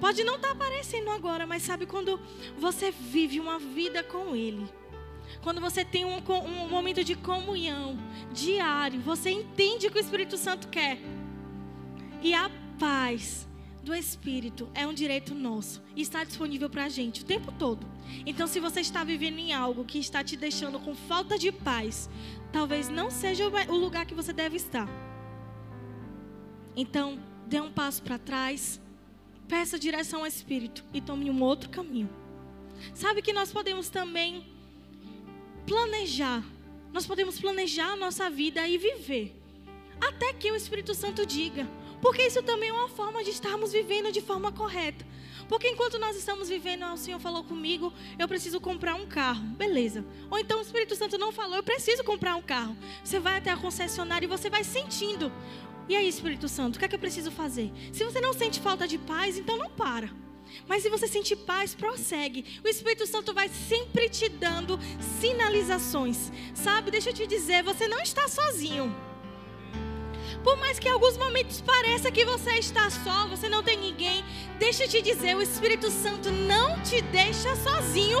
Pode 0.00 0.24
não 0.24 0.36
estar 0.36 0.48
tá 0.48 0.54
aparecendo 0.54 1.10
agora, 1.10 1.46
mas 1.46 1.62
sabe 1.62 1.84
quando 1.84 2.18
você 2.58 2.90
vive 2.90 3.38
uma 3.38 3.58
vida 3.58 4.02
com 4.02 4.34
Ele? 4.34 4.66
Quando 5.42 5.60
você 5.60 5.84
tem 5.84 6.04
um, 6.04 6.22
um 6.46 6.68
momento 6.68 7.04
de 7.04 7.14
comunhão 7.14 7.98
diário, 8.32 9.00
você 9.00 9.30
entende 9.30 9.86
o 9.86 9.90
que 9.90 9.98
o 9.98 10.00
Espírito 10.00 10.38
Santo 10.38 10.68
quer. 10.68 10.98
E 12.22 12.32
a 12.32 12.50
paz 12.78 13.46
do 13.84 13.94
Espírito 13.94 14.68
é 14.74 14.86
um 14.86 14.92
direito 14.92 15.34
nosso 15.34 15.82
e 15.94 16.02
está 16.02 16.24
disponível 16.24 16.68
para 16.68 16.86
a 16.86 16.88
gente 16.88 17.22
o 17.22 17.24
tempo 17.24 17.52
todo. 17.52 17.86
Então, 18.26 18.46
se 18.46 18.58
você 18.58 18.80
está 18.80 19.04
vivendo 19.04 19.38
em 19.38 19.52
algo 19.52 19.84
que 19.84 19.98
está 19.98 20.24
te 20.24 20.36
deixando 20.36 20.80
com 20.80 20.94
falta 20.94 21.38
de 21.38 21.52
paz, 21.52 22.08
talvez 22.50 22.88
não 22.88 23.10
seja 23.10 23.46
o 23.46 23.76
lugar 23.76 24.06
que 24.06 24.14
você 24.14 24.32
deve 24.32 24.56
estar. 24.56 24.88
Então, 26.74 27.20
dê 27.46 27.60
um 27.60 27.70
passo 27.70 28.02
para 28.02 28.18
trás, 28.18 28.80
peça 29.46 29.78
direção 29.78 30.20
ao 30.20 30.26
Espírito 30.26 30.84
e 30.92 31.00
tome 31.00 31.30
um 31.30 31.42
outro 31.42 31.68
caminho. 31.68 32.10
Sabe 32.94 33.22
que 33.22 33.32
nós 33.32 33.52
podemos 33.52 33.88
também 33.88 34.46
planejar, 35.66 36.42
nós 36.92 37.06
podemos 37.06 37.38
planejar 37.38 37.92
a 37.92 37.96
nossa 37.96 38.28
vida 38.28 38.66
e 38.66 38.78
viver, 38.78 39.36
até 40.00 40.32
que 40.32 40.50
o 40.50 40.56
Espírito 40.56 40.94
Santo 40.94 41.24
diga. 41.24 41.68
Porque 42.04 42.22
isso 42.22 42.42
também 42.42 42.68
é 42.68 42.72
uma 42.74 42.90
forma 42.90 43.24
de 43.24 43.30
estarmos 43.30 43.72
vivendo 43.72 44.12
de 44.12 44.20
forma 44.20 44.52
correta. 44.52 45.06
Porque 45.48 45.66
enquanto 45.70 45.98
nós 45.98 46.14
estamos 46.14 46.50
vivendo, 46.50 46.84
o 46.92 46.98
Senhor 46.98 47.18
falou 47.18 47.42
comigo, 47.42 47.90
eu 48.18 48.28
preciso 48.28 48.60
comprar 48.60 48.94
um 48.94 49.06
carro. 49.06 49.42
Beleza. 49.56 50.04
Ou 50.30 50.38
então 50.38 50.58
o 50.58 50.60
Espírito 50.60 50.94
Santo 50.94 51.16
não 51.16 51.32
falou, 51.32 51.56
eu 51.56 51.62
preciso 51.62 52.04
comprar 52.04 52.36
um 52.36 52.42
carro. 52.42 52.76
Você 53.02 53.18
vai 53.18 53.38
até 53.38 53.50
a 53.50 53.56
concessionária 53.56 54.26
e 54.26 54.28
você 54.28 54.50
vai 54.50 54.62
sentindo. 54.62 55.32
E 55.88 55.96
aí, 55.96 56.06
Espírito 56.06 56.46
Santo, 56.46 56.76
o 56.76 56.78
que 56.78 56.84
é 56.84 56.88
que 56.88 56.94
eu 56.94 56.98
preciso 56.98 57.30
fazer? 57.30 57.72
Se 57.90 58.04
você 58.04 58.20
não 58.20 58.34
sente 58.34 58.60
falta 58.60 58.86
de 58.86 58.98
paz, 58.98 59.38
então 59.38 59.56
não 59.56 59.70
para. 59.70 60.10
Mas 60.68 60.82
se 60.82 60.90
você 60.90 61.08
sentir 61.08 61.36
paz, 61.36 61.74
prossegue. 61.74 62.60
O 62.62 62.68
Espírito 62.68 63.06
Santo 63.06 63.32
vai 63.32 63.48
sempre 63.48 64.10
te 64.10 64.28
dando 64.28 64.78
sinalizações. 65.22 66.30
Sabe, 66.54 66.90
deixa 66.90 67.08
eu 67.08 67.14
te 67.14 67.26
dizer, 67.26 67.62
você 67.62 67.88
não 67.88 68.02
está 68.02 68.28
sozinho. 68.28 68.94
Por 70.44 70.58
mais 70.58 70.78
que 70.78 70.86
em 70.86 70.90
alguns 70.90 71.16
momentos 71.16 71.62
pareça 71.62 72.12
que 72.12 72.22
você 72.22 72.50
está 72.58 72.90
só, 72.90 73.26
você 73.26 73.48
não 73.48 73.62
tem 73.62 73.78
ninguém, 73.78 74.22
deixa 74.58 74.84
eu 74.84 74.88
te 74.88 75.00
dizer, 75.00 75.34
o 75.34 75.40
Espírito 75.40 75.90
Santo 75.90 76.30
não 76.30 76.82
te 76.82 77.00
deixa 77.00 77.56
sozinho 77.56 78.18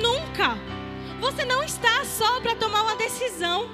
nunca. 0.00 0.56
Você 1.20 1.44
não 1.44 1.64
está 1.64 2.04
só 2.04 2.40
para 2.40 2.54
tomar 2.54 2.82
uma 2.82 2.94
decisão. 2.94 3.68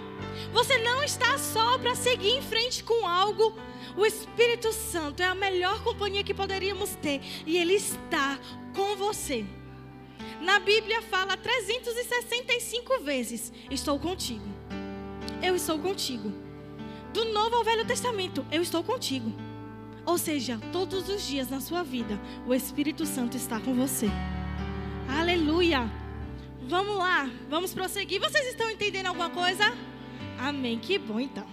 Você 0.50 0.78
não 0.78 1.02
está 1.02 1.36
só 1.36 1.76
para 1.76 1.94
seguir 1.94 2.30
em 2.30 2.42
frente 2.42 2.82
com 2.82 3.06
algo. 3.06 3.54
O 3.94 4.06
Espírito 4.06 4.72
Santo 4.72 5.22
é 5.22 5.26
a 5.26 5.34
melhor 5.34 5.82
companhia 5.84 6.24
que 6.24 6.32
poderíamos 6.32 6.94
ter 6.96 7.20
e 7.46 7.58
ele 7.58 7.74
está 7.74 8.38
com 8.74 8.96
você. 8.96 9.44
Na 10.40 10.58
Bíblia 10.58 11.02
fala 11.02 11.36
365 11.36 13.00
vezes: 13.00 13.52
Estou 13.70 13.98
contigo. 13.98 14.48
Eu 15.42 15.54
estou 15.54 15.78
contigo 15.78 16.49
do 17.12 17.24
Novo 17.32 17.56
ao 17.56 17.64
Velho 17.64 17.84
Testamento, 17.84 18.46
eu 18.50 18.62
estou 18.62 18.82
contigo. 18.82 19.32
Ou 20.06 20.16
seja, 20.16 20.58
todos 20.72 21.08
os 21.08 21.26
dias 21.26 21.50
na 21.50 21.60
sua 21.60 21.82
vida, 21.82 22.18
o 22.46 22.54
Espírito 22.54 23.04
Santo 23.04 23.36
está 23.36 23.60
com 23.60 23.74
você. 23.74 24.08
Aleluia! 25.08 25.90
Vamos 26.62 26.96
lá, 26.96 27.28
vamos 27.48 27.74
prosseguir. 27.74 28.20
Vocês 28.20 28.46
estão 28.46 28.70
entendendo 28.70 29.06
alguma 29.06 29.28
coisa? 29.30 29.64
Amém, 30.38 30.78
que 30.78 30.98
bom 30.98 31.18
então. 31.18 31.46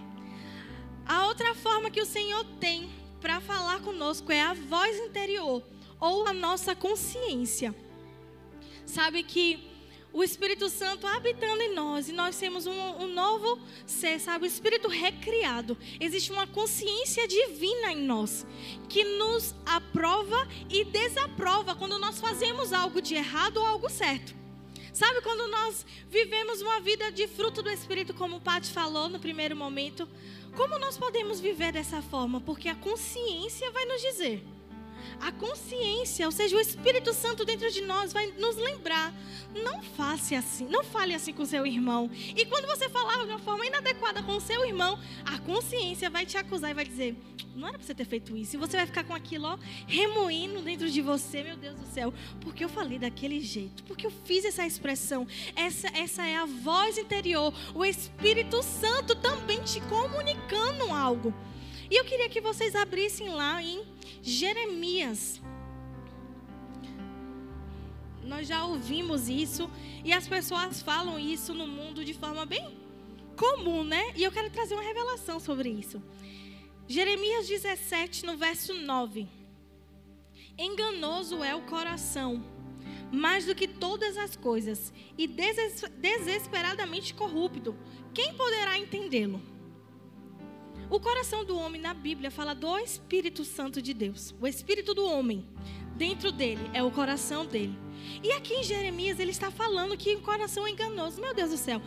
A 1.05 1.25
outra 1.25 1.55
forma 1.55 1.89
que 1.89 2.01
o 2.01 2.05
Senhor 2.05 2.43
tem 2.59 2.89
para 3.19 3.41
falar 3.41 3.79
conosco 3.81 4.31
é 4.31 4.41
a 4.41 4.53
voz 4.53 4.97
interior 4.99 5.63
ou 5.99 6.27
a 6.27 6.33
nossa 6.33 6.75
consciência. 6.75 7.73
Sabe 8.85 9.23
que 9.23 9.67
o 10.17 10.23
Espírito 10.23 10.67
Santo 10.67 11.05
habitando 11.05 11.61
em 11.61 11.75
nós 11.75 12.09
e 12.09 12.11
nós 12.11 12.35
temos 12.35 12.65
um, 12.65 13.03
um, 13.03 13.13
novo 13.13 13.59
ser, 13.85 14.19
sabe? 14.19 14.45
O 14.45 14.47
Espírito 14.47 14.87
recriado. 14.87 15.77
Existe 15.99 16.31
uma 16.31 16.47
consciência 16.47 17.27
divina 17.27 17.91
em 17.91 18.01
nós 18.01 18.43
que 18.89 19.03
nos 19.03 19.53
aprova 19.63 20.47
e 20.71 20.83
desaprova 20.85 21.75
quando 21.75 21.99
nós 21.99 22.19
fazemos 22.19 22.73
algo 22.73 22.99
de 22.99 23.13
errado 23.13 23.57
ou 23.57 23.65
algo 23.67 23.91
certo. 23.91 24.35
Sabe 24.91 25.21
quando 25.21 25.47
nós 25.51 25.85
vivemos 26.09 26.61
uma 26.61 26.79
vida 26.79 27.11
de 27.11 27.27
fruto 27.27 27.61
do 27.61 27.69
Espírito, 27.69 28.15
como 28.15 28.37
o 28.37 28.41
Pati 28.41 28.71
falou 28.71 29.07
no 29.07 29.19
primeiro 29.19 29.55
momento? 29.55 30.09
Como 30.55 30.79
nós 30.79 30.97
podemos 30.97 31.39
viver 31.39 31.71
dessa 31.71 32.01
forma? 32.01 32.41
Porque 32.41 32.67
a 32.69 32.75
consciência 32.75 33.69
vai 33.69 33.85
nos 33.85 34.01
dizer 34.01 34.56
a 35.21 35.31
consciência, 35.31 36.25
ou 36.25 36.31
seja, 36.31 36.55
o 36.55 36.59
Espírito 36.59 37.13
Santo 37.13 37.45
dentro 37.45 37.71
de 37.71 37.81
nós 37.81 38.13
vai 38.13 38.27
nos 38.33 38.55
lembrar. 38.55 39.13
Não 39.63 39.81
faça 39.81 40.37
assim, 40.37 40.67
não 40.67 40.83
fale 40.83 41.13
assim 41.13 41.33
com 41.33 41.45
seu 41.45 41.65
irmão. 41.65 42.09
E 42.35 42.45
quando 42.45 42.67
você 42.67 42.89
falar 42.89 43.25
de 43.25 43.31
uma 43.31 43.39
forma 43.39 43.65
inadequada 43.65 44.21
com 44.23 44.39
seu 44.39 44.65
irmão, 44.65 44.99
a 45.25 45.37
consciência 45.39 46.09
vai 46.09 46.25
te 46.25 46.37
acusar 46.37 46.71
e 46.71 46.73
vai 46.73 46.85
dizer: 46.85 47.15
não 47.57 47.67
era 47.67 47.77
para 47.77 47.85
você 47.85 47.95
ter 47.95 48.05
feito 48.05 48.37
isso. 48.37 48.55
E 48.55 48.59
você 48.59 48.77
vai 48.77 48.85
ficar 48.85 49.03
com 49.03 49.13
aquilo 49.13 49.47
ó, 49.47 49.57
remoendo 49.87 50.61
dentro 50.61 50.89
de 50.89 51.01
você, 51.01 51.43
meu 51.43 51.57
Deus 51.57 51.79
do 51.79 51.87
céu, 51.87 52.13
porque 52.41 52.63
eu 52.63 52.69
falei 52.69 52.99
daquele 52.99 53.39
jeito, 53.41 53.83
porque 53.83 54.05
eu 54.05 54.11
fiz 54.11 54.45
essa 54.45 54.65
expressão. 54.65 55.27
Essa, 55.55 55.87
essa 55.87 56.25
é 56.25 56.35
a 56.35 56.45
voz 56.45 56.97
interior, 56.97 57.53
o 57.73 57.83
Espírito 57.83 58.61
Santo 58.61 59.15
também 59.15 59.61
te 59.61 59.81
comunicando 59.81 60.93
algo. 60.93 61.33
E 61.89 61.95
eu 61.95 62.03
queria 62.05 62.29
que 62.29 62.41
vocês 62.41 62.75
abrissem 62.75 63.29
lá 63.29 63.61
em 63.61 63.85
Jeremias. 64.21 65.41
Nós 68.23 68.47
já 68.47 68.65
ouvimos 68.65 69.29
isso 69.29 69.69
e 70.03 70.11
as 70.11 70.27
pessoas 70.27 70.81
falam 70.81 71.17
isso 71.17 71.53
no 71.53 71.65
mundo 71.65 72.03
de 72.03 72.13
forma 72.13 72.45
bem 72.45 72.77
comum, 73.37 73.83
né? 73.83 74.11
E 74.15 74.23
eu 74.23 74.31
quero 74.31 74.49
trazer 74.49 74.73
uma 74.73 74.83
revelação 74.83 75.39
sobre 75.39 75.69
isso. 75.69 76.01
Jeremias 76.87 77.47
17, 77.47 78.25
no 78.25 78.35
verso 78.35 78.73
9. 78.73 79.27
Enganoso 80.57 81.43
é 81.43 81.53
o 81.55 81.61
coração, 81.61 82.43
mais 83.11 83.45
do 83.45 83.53
que 83.53 83.67
todas 83.67 84.17
as 84.17 84.35
coisas, 84.35 84.91
e 85.17 85.27
desesperadamente 85.27 87.13
corrupto. 87.13 87.75
Quem 88.13 88.33
poderá 88.33 88.77
entendê-lo? 88.77 89.41
O 90.89 91.01
coração 91.01 91.43
do 91.43 91.57
homem 91.57 91.81
na 91.81 91.93
Bíblia 91.93 92.31
fala 92.31 92.55
do 92.55 92.77
Espírito 92.77 93.43
Santo 93.43 93.81
de 93.81 93.93
Deus. 93.93 94.33
O 94.39 94.47
espírito 94.47 94.93
do 94.93 95.05
homem 95.05 95.45
dentro 95.97 96.31
dele 96.31 96.61
é 96.73 96.81
o 96.81 96.89
coração 96.89 97.45
dele. 97.45 97.77
E 98.23 98.31
aqui 98.31 98.53
em 98.53 98.63
Jeremias 98.63 99.19
ele 99.19 99.31
está 99.31 99.51
falando 99.51 99.97
que 99.97 100.15
o 100.15 100.21
coração 100.21 100.65
é 100.65 100.69
enganoso. 100.69 101.19
Meu 101.19 101.33
Deus 101.33 101.49
do 101.49 101.57
céu. 101.57 101.81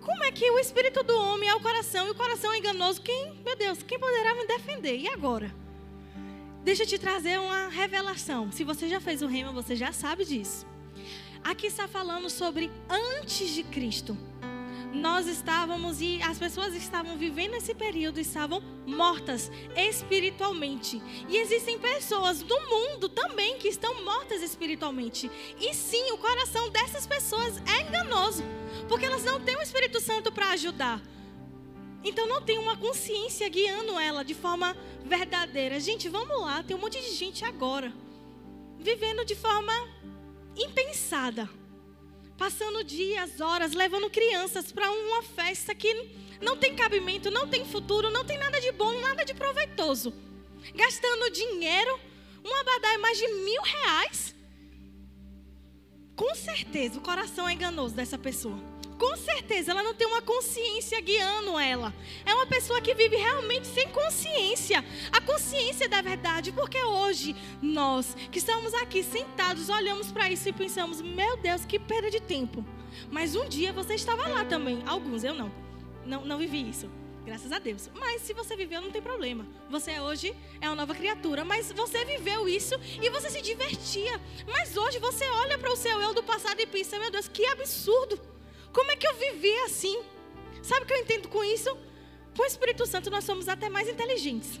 Como 0.00 0.24
é 0.24 0.32
que 0.32 0.50
o 0.50 0.58
espírito 0.58 1.04
do 1.04 1.16
homem 1.16 1.48
é 1.48 1.54
o 1.54 1.60
coração 1.60 2.08
e 2.08 2.10
o 2.10 2.14
coração 2.16 2.52
é 2.52 2.58
enganoso? 2.58 3.00
Quem, 3.00 3.34
meu 3.44 3.56
Deus, 3.56 3.84
quem 3.84 4.00
poderá 4.00 4.34
me 4.34 4.48
defender? 4.48 4.98
E 4.98 5.06
agora? 5.06 5.54
Deixa 6.64 6.82
eu 6.82 6.86
te 6.88 6.98
trazer 6.98 7.38
uma 7.38 7.68
revelação. 7.68 8.50
Se 8.50 8.64
você 8.64 8.88
já 8.88 9.00
fez 9.00 9.22
o 9.22 9.28
rema, 9.28 9.52
você 9.52 9.76
já 9.76 9.92
sabe 9.92 10.24
disso. 10.24 10.66
Aqui 11.44 11.68
está 11.68 11.86
falando 11.86 12.28
sobre 12.28 12.68
antes 12.90 13.54
de 13.54 13.62
Cristo 13.62 14.18
nós 14.92 15.26
estávamos 15.26 16.00
e 16.00 16.20
as 16.22 16.38
pessoas 16.38 16.74
estavam 16.74 17.16
vivendo 17.16 17.54
esse 17.54 17.74
período, 17.74 18.20
estavam 18.20 18.62
mortas 18.86 19.50
espiritualmente. 19.74 21.02
E 21.28 21.36
existem 21.38 21.78
pessoas 21.78 22.42
do 22.42 22.60
mundo 22.68 23.08
também 23.08 23.56
que 23.58 23.68
estão 23.68 24.04
mortas 24.04 24.42
espiritualmente. 24.42 25.30
E 25.58 25.74
sim, 25.74 26.12
o 26.12 26.18
coração 26.18 26.68
dessas 26.70 27.06
pessoas 27.06 27.56
é 27.66 27.88
enganoso, 27.88 28.44
porque 28.88 29.06
elas 29.06 29.24
não 29.24 29.40
têm 29.40 29.56
o 29.56 29.62
Espírito 29.62 30.00
Santo 30.00 30.30
para 30.30 30.50
ajudar. 30.50 31.00
Então 32.04 32.26
não 32.26 32.42
tem 32.42 32.58
uma 32.58 32.76
consciência 32.76 33.48
guiando 33.48 33.98
ela 33.98 34.24
de 34.24 34.34
forma 34.34 34.76
verdadeira. 35.04 35.80
Gente, 35.80 36.08
vamos 36.08 36.40
lá, 36.40 36.62
tem 36.62 36.76
um 36.76 36.80
monte 36.80 37.00
de 37.00 37.14
gente 37.14 37.44
agora 37.44 37.92
vivendo 38.78 39.24
de 39.24 39.36
forma 39.36 39.72
impensada 40.56 41.48
passando 42.42 42.82
dias, 42.82 43.40
horas, 43.40 43.72
levando 43.72 44.10
crianças 44.10 44.72
para 44.72 44.90
uma 44.90 45.22
festa 45.22 45.72
que 45.76 45.94
não 46.40 46.56
tem 46.56 46.74
cabimento, 46.74 47.30
não 47.30 47.46
tem 47.46 47.64
futuro, 47.64 48.10
não 48.10 48.24
tem 48.24 48.36
nada 48.36 48.60
de 48.60 48.72
bom, 48.72 48.98
nada 48.98 49.24
de 49.24 49.32
proveitoso. 49.32 50.12
Gastando 50.74 51.30
dinheiro, 51.30 52.00
um 52.44 52.52
abadá 52.52 52.94
é 52.94 52.98
mais 52.98 53.16
de 53.16 53.28
mil 53.28 53.62
reais. 53.62 54.34
Com 56.16 56.34
certeza 56.34 56.98
o 56.98 57.00
coração 57.00 57.48
é 57.48 57.52
enganoso 57.52 57.94
dessa 57.94 58.18
pessoa 58.18 58.58
com 59.02 59.16
certeza 59.16 59.72
ela 59.72 59.82
não 59.82 59.94
tem 59.94 60.06
uma 60.06 60.22
consciência 60.22 61.00
guiando 61.00 61.58
ela. 61.58 61.92
É 62.24 62.32
uma 62.32 62.46
pessoa 62.46 62.80
que 62.80 62.94
vive 62.94 63.16
realmente 63.16 63.66
sem 63.66 63.88
consciência. 63.88 64.84
A 65.10 65.20
consciência 65.20 65.88
da 65.88 66.00
verdade, 66.00 66.52
porque 66.52 66.80
hoje 66.80 67.34
nós 67.60 68.16
que 68.30 68.38
estamos 68.38 68.72
aqui 68.74 69.02
sentados 69.02 69.68
olhamos 69.68 70.12
para 70.12 70.30
isso 70.30 70.48
e 70.48 70.52
pensamos: 70.52 71.02
meu 71.02 71.36
Deus, 71.36 71.64
que 71.64 71.80
perda 71.80 72.12
de 72.12 72.20
tempo. 72.20 72.64
Mas 73.10 73.34
um 73.34 73.48
dia 73.48 73.72
você 73.72 73.94
estava 73.94 74.28
lá 74.28 74.44
também. 74.44 74.84
Alguns, 74.86 75.24
eu 75.24 75.34
não. 75.34 75.50
Não, 76.06 76.24
não 76.24 76.38
vivi 76.38 76.70
isso. 76.70 76.88
Graças 77.24 77.50
a 77.50 77.58
Deus. 77.58 77.90
Mas 77.94 78.22
se 78.22 78.32
você 78.32 78.54
viveu, 78.54 78.80
não 78.80 78.92
tem 78.92 79.02
problema. 79.02 79.44
Você 79.68 79.98
hoje 79.98 80.32
é 80.60 80.68
uma 80.68 80.76
nova 80.76 80.94
criatura. 80.94 81.44
Mas 81.44 81.72
você 81.72 82.04
viveu 82.04 82.48
isso 82.48 82.76
e 83.02 83.10
você 83.10 83.30
se 83.30 83.42
divertia. 83.42 84.20
Mas 84.46 84.76
hoje 84.76 85.00
você 85.00 85.28
olha 85.28 85.58
para 85.58 85.72
o 85.72 85.76
seu 85.76 86.00
eu 86.00 86.14
do 86.14 86.22
passado 86.22 86.60
e 86.60 86.66
pensa: 86.66 87.00
meu 87.00 87.10
Deus, 87.10 87.26
que 87.26 87.44
absurdo. 87.46 88.31
Como 88.72 88.90
é 88.90 88.96
que 88.96 89.06
eu 89.06 89.14
vivi 89.14 89.52
assim? 89.64 90.02
Sabe 90.62 90.84
o 90.84 90.86
que 90.86 90.94
eu 90.94 90.98
entendo 90.98 91.28
com 91.28 91.44
isso? 91.44 91.76
Com 92.36 92.42
o 92.42 92.46
Espírito 92.46 92.86
Santo 92.86 93.10
nós 93.10 93.24
somos 93.24 93.48
até 93.48 93.68
mais 93.68 93.88
inteligentes. 93.88 94.58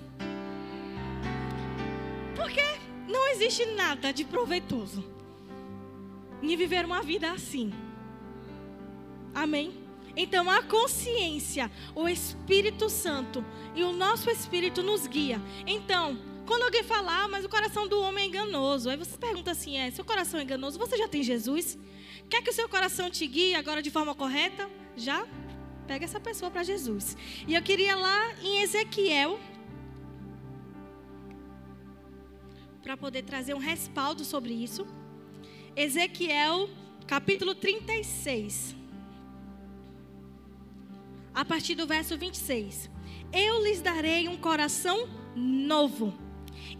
Porque 2.36 2.62
não 3.08 3.28
existe 3.28 3.64
nada 3.66 4.12
de 4.12 4.24
proveitoso 4.24 5.04
em 6.42 6.56
viver 6.56 6.84
uma 6.84 7.02
vida 7.02 7.30
assim. 7.30 7.72
Amém? 9.34 9.72
Então 10.14 10.50
a 10.50 10.62
consciência, 10.62 11.70
o 11.94 12.08
Espírito 12.08 12.90
Santo 12.90 13.44
e 13.74 13.82
o 13.82 13.92
nosso 13.92 14.28
Espírito 14.28 14.82
nos 14.82 15.06
guia. 15.06 15.40
Então, 15.66 16.18
quando 16.46 16.62
alguém 16.64 16.82
falar, 16.82 17.28
mas 17.28 17.44
o 17.44 17.48
coração 17.48 17.86
do 17.86 18.00
homem 18.00 18.24
é 18.24 18.28
enganoso, 18.28 18.90
aí 18.90 18.96
você 18.96 19.16
pergunta 19.16 19.50
assim: 19.50 19.78
é, 19.78 19.90
seu 19.90 20.04
coração 20.04 20.40
é 20.40 20.42
enganoso? 20.42 20.78
Você 20.78 20.96
já 20.96 21.08
tem 21.08 21.22
Jesus? 21.22 21.78
Quer 22.28 22.42
que 22.42 22.50
o 22.50 22.52
seu 22.52 22.68
coração 22.68 23.10
te 23.10 23.26
guie 23.26 23.54
agora 23.54 23.82
de 23.82 23.90
forma 23.90 24.14
correta? 24.14 24.68
Já? 24.96 25.26
Pega 25.86 26.04
essa 26.04 26.20
pessoa 26.20 26.50
para 26.50 26.62
Jesus. 26.62 27.16
E 27.46 27.54
eu 27.54 27.62
queria 27.62 27.96
lá 27.96 28.34
em 28.42 28.62
Ezequiel. 28.62 29.38
para 32.82 32.96
poder 32.96 33.22
trazer 33.22 33.54
um 33.54 33.58
respaldo 33.58 34.24
sobre 34.24 34.52
isso. 34.52 34.86
Ezequiel, 35.76 36.68
capítulo 37.06 37.54
36. 37.54 38.74
A 41.32 41.44
partir 41.44 41.74
do 41.74 41.86
verso 41.86 42.18
26. 42.18 42.90
Eu 43.32 43.62
lhes 43.62 43.80
darei 43.80 44.28
um 44.28 44.36
coração 44.36 45.08
novo, 45.34 46.12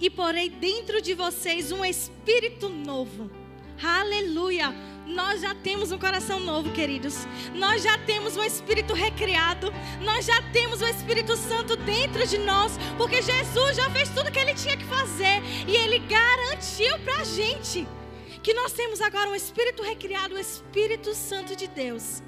e 0.00 0.10
porei 0.10 0.48
dentro 0.48 1.00
de 1.00 1.14
vocês 1.14 1.72
um 1.72 1.84
espírito 1.84 2.68
novo. 2.68 3.30
Aleluia! 3.82 4.74
Nós 5.06 5.40
já 5.40 5.54
temos 5.54 5.90
um 5.90 5.98
coração 5.98 6.38
novo, 6.40 6.72
queridos. 6.72 7.26
Nós 7.54 7.82
já 7.82 7.98
temos 7.98 8.36
um 8.36 8.44
espírito 8.44 8.94
recriado. 8.94 9.72
Nós 10.00 10.24
já 10.24 10.40
temos 10.52 10.80
o 10.80 10.86
Espírito 10.86 11.36
Santo 11.36 11.76
dentro 11.76 12.26
de 12.26 12.38
nós, 12.38 12.78
porque 12.96 13.20
Jesus 13.20 13.76
já 13.76 13.90
fez 13.90 14.08
tudo 14.10 14.30
que 14.30 14.38
ele 14.38 14.54
tinha 14.54 14.76
que 14.76 14.84
fazer 14.84 15.42
e 15.66 15.76
ele 15.76 15.98
garantiu 16.00 16.98
para 17.00 17.20
a 17.20 17.24
gente 17.24 17.86
que 18.42 18.54
nós 18.54 18.72
temos 18.72 19.00
agora 19.00 19.30
um 19.30 19.34
espírito 19.34 19.82
recriado, 19.82 20.34
o 20.34 20.38
Espírito 20.38 21.14
Santo 21.14 21.54
de 21.54 21.68
Deus, 21.68 22.22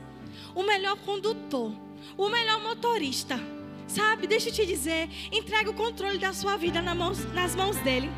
o 0.54 0.62
melhor 0.62 0.96
condutor, 0.98 1.72
o 2.16 2.28
melhor 2.28 2.62
motorista. 2.62 3.40
Sabe, 3.86 4.26
deixa 4.26 4.48
eu 4.48 4.52
te 4.52 4.66
dizer, 4.66 5.08
entrega 5.30 5.70
o 5.70 5.74
controle 5.74 6.18
da 6.18 6.32
sua 6.32 6.56
vida 6.56 6.80
nas 6.80 7.54
mãos 7.54 7.76
dele. 7.78 8.10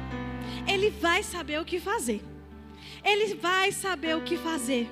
Ele 0.66 0.90
vai 0.90 1.22
saber 1.22 1.60
o 1.60 1.64
que 1.64 1.78
fazer. 1.80 2.22
Ele 3.04 3.34
vai 3.34 3.72
saber 3.72 4.16
o 4.16 4.22
que 4.22 4.36
fazer. 4.36 4.88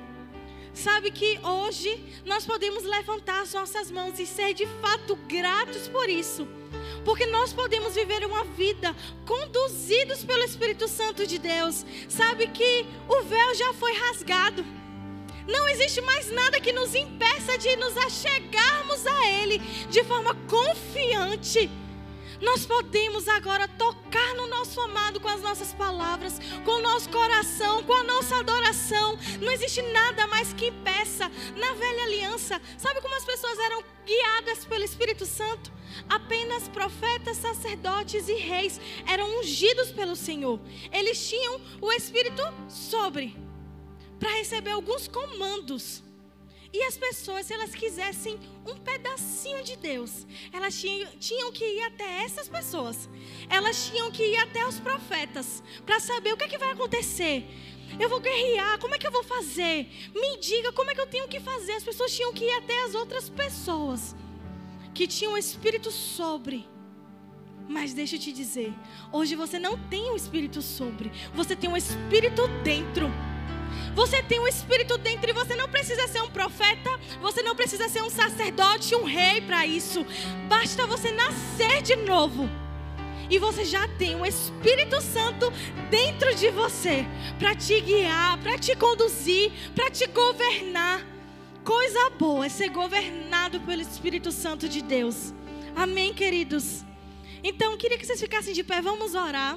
Sabe 0.73 1.13
que 1.13 1.39
hoje 1.41 2.05
nós 2.27 2.45
podemos 2.45 2.83
levantar 2.83 3.43
as 3.43 3.55
nossas 3.55 3.91
mãos 3.91 4.19
e 4.19 4.27
ser 4.27 4.53
de 4.55 4.67
fato 4.81 5.15
gratos 5.29 5.87
por 5.89 6.09
isso. 6.09 6.49
Porque 7.05 7.27
nós 7.27 7.53
podemos 7.53 7.95
viver 7.95 8.25
uma 8.27 8.45
vida 8.45 8.95
conduzidos 9.25 10.25
pelo 10.25 10.43
Espírito 10.43 10.89
Santo 10.89 11.27
de 11.27 11.39
Deus. 11.39 11.87
Sabe 12.09 12.49
que 12.49 12.85
o 13.09 13.23
véu 13.23 13.55
já 13.55 13.73
foi 13.75 13.93
rasgado. 13.95 14.65
Não 15.47 15.69
existe 15.69 16.01
mais 16.01 16.31
nada 16.31 16.61
que 16.61 16.73
nos 16.73 16.95
impeça 16.95 17.59
de 17.59 17.77
nos 17.77 17.97
achegarmos 17.97 19.07
a 19.07 19.27
Ele 19.27 19.59
de 19.91 20.03
forma 20.05 20.35
confiante 20.49 21.71
nós 22.45 22.67
podemos 22.67 23.27
agora 23.27 23.67
tocar 23.67 24.35
no 24.35 24.47
nosso 24.47 24.81
amado 24.81 25.19
com 25.19 25.29
as 25.29 25.41
nossas 25.41 25.73
palavras, 25.73 26.39
com 26.65 26.73
o 26.73 26.83
nosso 26.83 27.09
coração, 27.11 27.83
com 27.83 27.93
a 27.95 28.03
nossa 28.03 28.37
adoração. 28.37 29.19
Não 29.41 29.51
existe 29.51 29.81
nada 29.83 30.27
mais 30.27 30.53
que 30.53 30.67
impeça. 30.67 31.31
Na 31.57 31.73
velha 31.73 32.05
aliança, 32.05 32.61
sabe 32.77 33.01
como 33.01 33.17
as 33.17 33.25
pessoas 33.25 33.59
eram 33.59 33.83
guiadas 34.05 34.65
pelo 34.65 34.85
Espírito 34.85 35.25
Santo? 35.25 35.73
Apenas 36.09 36.69
profetas, 36.69 37.39
sacerdotes 37.39 38.29
e 38.29 38.35
reis 38.35 38.81
eram 39.07 39.41
ungidos 39.41 39.91
pelo 39.91 40.15
Senhor. 40.15 40.61
Eles 40.93 41.29
tinham 41.29 41.61
o 41.81 41.93
Espírito 41.93 42.43
sobre 42.69 43.44
para 44.19 44.35
receber 44.35 44.71
alguns 44.71 45.09
comandos. 45.09 46.03
E 46.73 46.83
as 46.83 46.97
pessoas, 46.97 47.47
se 47.47 47.55
elas 47.55 47.73
quisessem 47.73 48.37
um 48.67 48.77
pedacinho 48.77 49.63
de 49.63 49.77
Deus, 49.77 50.27
elas 50.53 50.75
tinham, 50.75 51.09
tinham 51.21 51.53
que 51.53 51.65
ir 51.65 51.83
até 51.85 52.25
essas 52.25 52.49
pessoas. 52.49 53.09
Elas 53.49 53.87
tinham 53.87 54.11
que 54.11 54.25
ir 54.25 54.37
até 54.39 54.67
os 54.67 54.81
profetas 54.81 55.63
para 55.87 56.01
saber 56.01 56.33
o 56.33 56.37
que, 56.37 56.45
é 56.45 56.49
que 56.49 56.59
vai 56.59 56.73
acontecer. 56.73 57.47
Eu 57.99 58.09
vou 58.09 58.19
guerrear, 58.19 58.81
como 58.81 58.93
é 58.93 58.99
que 58.99 59.07
eu 59.07 59.13
vou 59.13 59.23
fazer? 59.23 59.89
Me 60.13 60.37
diga 60.39 60.73
como 60.73 60.91
é 60.91 60.95
que 60.97 61.01
eu 61.01 61.07
tenho 61.07 61.29
que 61.29 61.39
fazer. 61.39 61.75
As 61.75 61.85
pessoas 61.85 62.13
tinham 62.13 62.33
que 62.33 62.45
ir 62.45 62.55
até 62.55 62.83
as 62.83 62.95
outras 62.97 63.29
pessoas 63.29 64.17
que 64.93 65.07
tinham 65.07 65.35
o 65.35 65.39
espírito 65.39 65.93
sobre. 65.93 66.67
Mas 67.69 67.95
deixa 67.95 68.17
eu 68.17 68.21
te 68.21 68.33
dizer, 68.33 68.75
hoje 69.13 69.35
você 69.37 69.59
não 69.59 69.79
tem 69.89 70.11
o 70.11 70.17
espírito 70.17 70.61
sobre, 70.61 71.11
você 71.33 71.57
tem 71.57 71.71
um 71.71 71.77
espírito 71.77 72.47
dentro. 72.63 73.07
Você 73.95 74.23
tem 74.25 74.41
um 74.41 74.49
espírito 74.49 74.99
dentro 74.99 75.31
e 75.31 75.33
você 75.33 75.55
não 75.55 75.69
precisa 75.69 76.09
ser 76.09 76.21
um 76.21 76.31
profeta, 76.31 76.91
você 77.21 77.43
não 77.43 77.55
precisa 77.55 77.89
ser 77.89 78.03
um 78.03 78.11
sacerdote, 78.11 78.95
um 78.95 79.05
rei 79.05 79.41
para 79.41 79.65
isso. 79.67 80.05
Basta 80.49 80.87
você 80.87 81.13
nascer 81.13 81.81
de 81.83 81.95
novo. 81.97 82.49
E 83.31 83.39
você 83.39 83.65
já 83.65 83.89
tem 83.89 84.15
um 84.17 84.27
Espírito 84.27 85.01
Santo 85.01 85.51
dentro 85.91 86.35
de 86.35 86.51
você 86.51 87.07
para 87.39 87.55
te 87.55 87.81
guiar, 87.81 88.39
para 88.39 88.59
te 88.59 88.77
conduzir, 88.77 89.51
para 89.75 89.91
te 89.91 90.07
governar. 90.07 91.07
Coisa 91.65 92.11
boa 92.11 92.45
é 92.45 92.49
ser 92.49 92.69
governado 92.69 93.61
pelo 93.61 93.81
Espírito 93.81 94.31
Santo 94.31 94.69
de 94.69 94.83
Deus. 94.83 95.33
Amém, 95.75 96.13
queridos? 96.13 96.85
Então, 97.43 97.77
queria 97.77 97.97
que 97.97 98.05
vocês 98.05 98.21
ficassem 98.21 98.53
de 98.53 98.63
pé, 98.63 98.83
vamos 98.83 99.15
orar. 99.15 99.57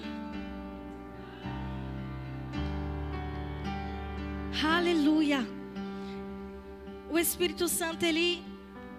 Aleluia. 4.64 5.48
O 7.12 7.20
Espírito 7.20 7.68
Santo, 7.68 8.04
ele 8.04 8.44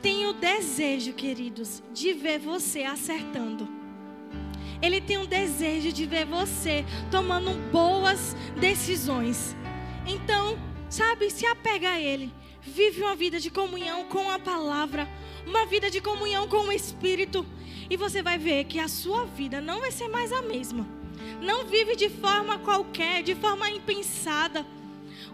tem 0.00 0.24
o 0.26 0.32
desejo, 0.32 1.12
queridos, 1.12 1.82
de 1.92 2.12
ver 2.12 2.38
você 2.38 2.84
acertando. 2.84 3.68
Ele 4.80 5.00
tem 5.00 5.18
um 5.18 5.26
desejo 5.26 5.92
de 5.92 6.06
ver 6.06 6.26
você 6.26 6.84
tomando 7.10 7.50
boas 7.72 8.36
decisões. 8.60 9.56
Então, 10.06 10.56
sabe, 10.88 11.28
se 11.28 11.44
apega 11.44 11.90
a 11.90 12.00
Ele. 12.00 12.32
Vive 12.62 13.02
uma 13.02 13.16
vida 13.16 13.40
de 13.40 13.50
comunhão 13.50 14.04
com 14.04 14.30
a 14.30 14.38
palavra, 14.38 15.08
uma 15.44 15.66
vida 15.66 15.90
de 15.90 16.00
comunhão 16.00 16.46
com 16.46 16.68
o 16.68 16.72
Espírito. 16.72 17.44
E 17.90 17.96
você 17.96 18.22
vai 18.22 18.38
ver 18.38 18.64
que 18.64 18.78
a 18.78 18.86
sua 18.86 19.24
vida 19.24 19.60
não 19.60 19.80
vai 19.80 19.90
ser 19.90 20.06
mais 20.06 20.30
a 20.30 20.40
mesma. 20.40 20.86
Não 21.42 21.64
vive 21.64 21.96
de 21.96 22.08
forma 22.08 22.58
qualquer, 22.58 23.24
de 23.24 23.34
forma 23.34 23.68
impensada 23.68 24.64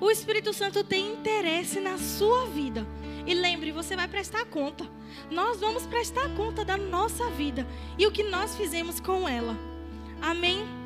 o 0.00 0.10
Espírito 0.10 0.52
Santo 0.52 0.84
tem 0.84 1.12
interesse 1.12 1.80
na 1.80 1.98
sua 1.98 2.46
vida. 2.46 2.86
E 3.26 3.34
lembre, 3.34 3.72
você 3.72 3.96
vai 3.96 4.06
prestar 4.06 4.44
conta. 4.46 4.86
Nós 5.30 5.60
vamos 5.60 5.86
prestar 5.86 6.28
conta 6.36 6.64
da 6.64 6.76
nossa 6.76 7.30
vida 7.30 7.66
e 7.98 8.06
o 8.06 8.12
que 8.12 8.22
nós 8.22 8.56
fizemos 8.56 9.00
com 9.00 9.28
ela. 9.28 9.56
Amém? 10.20 10.83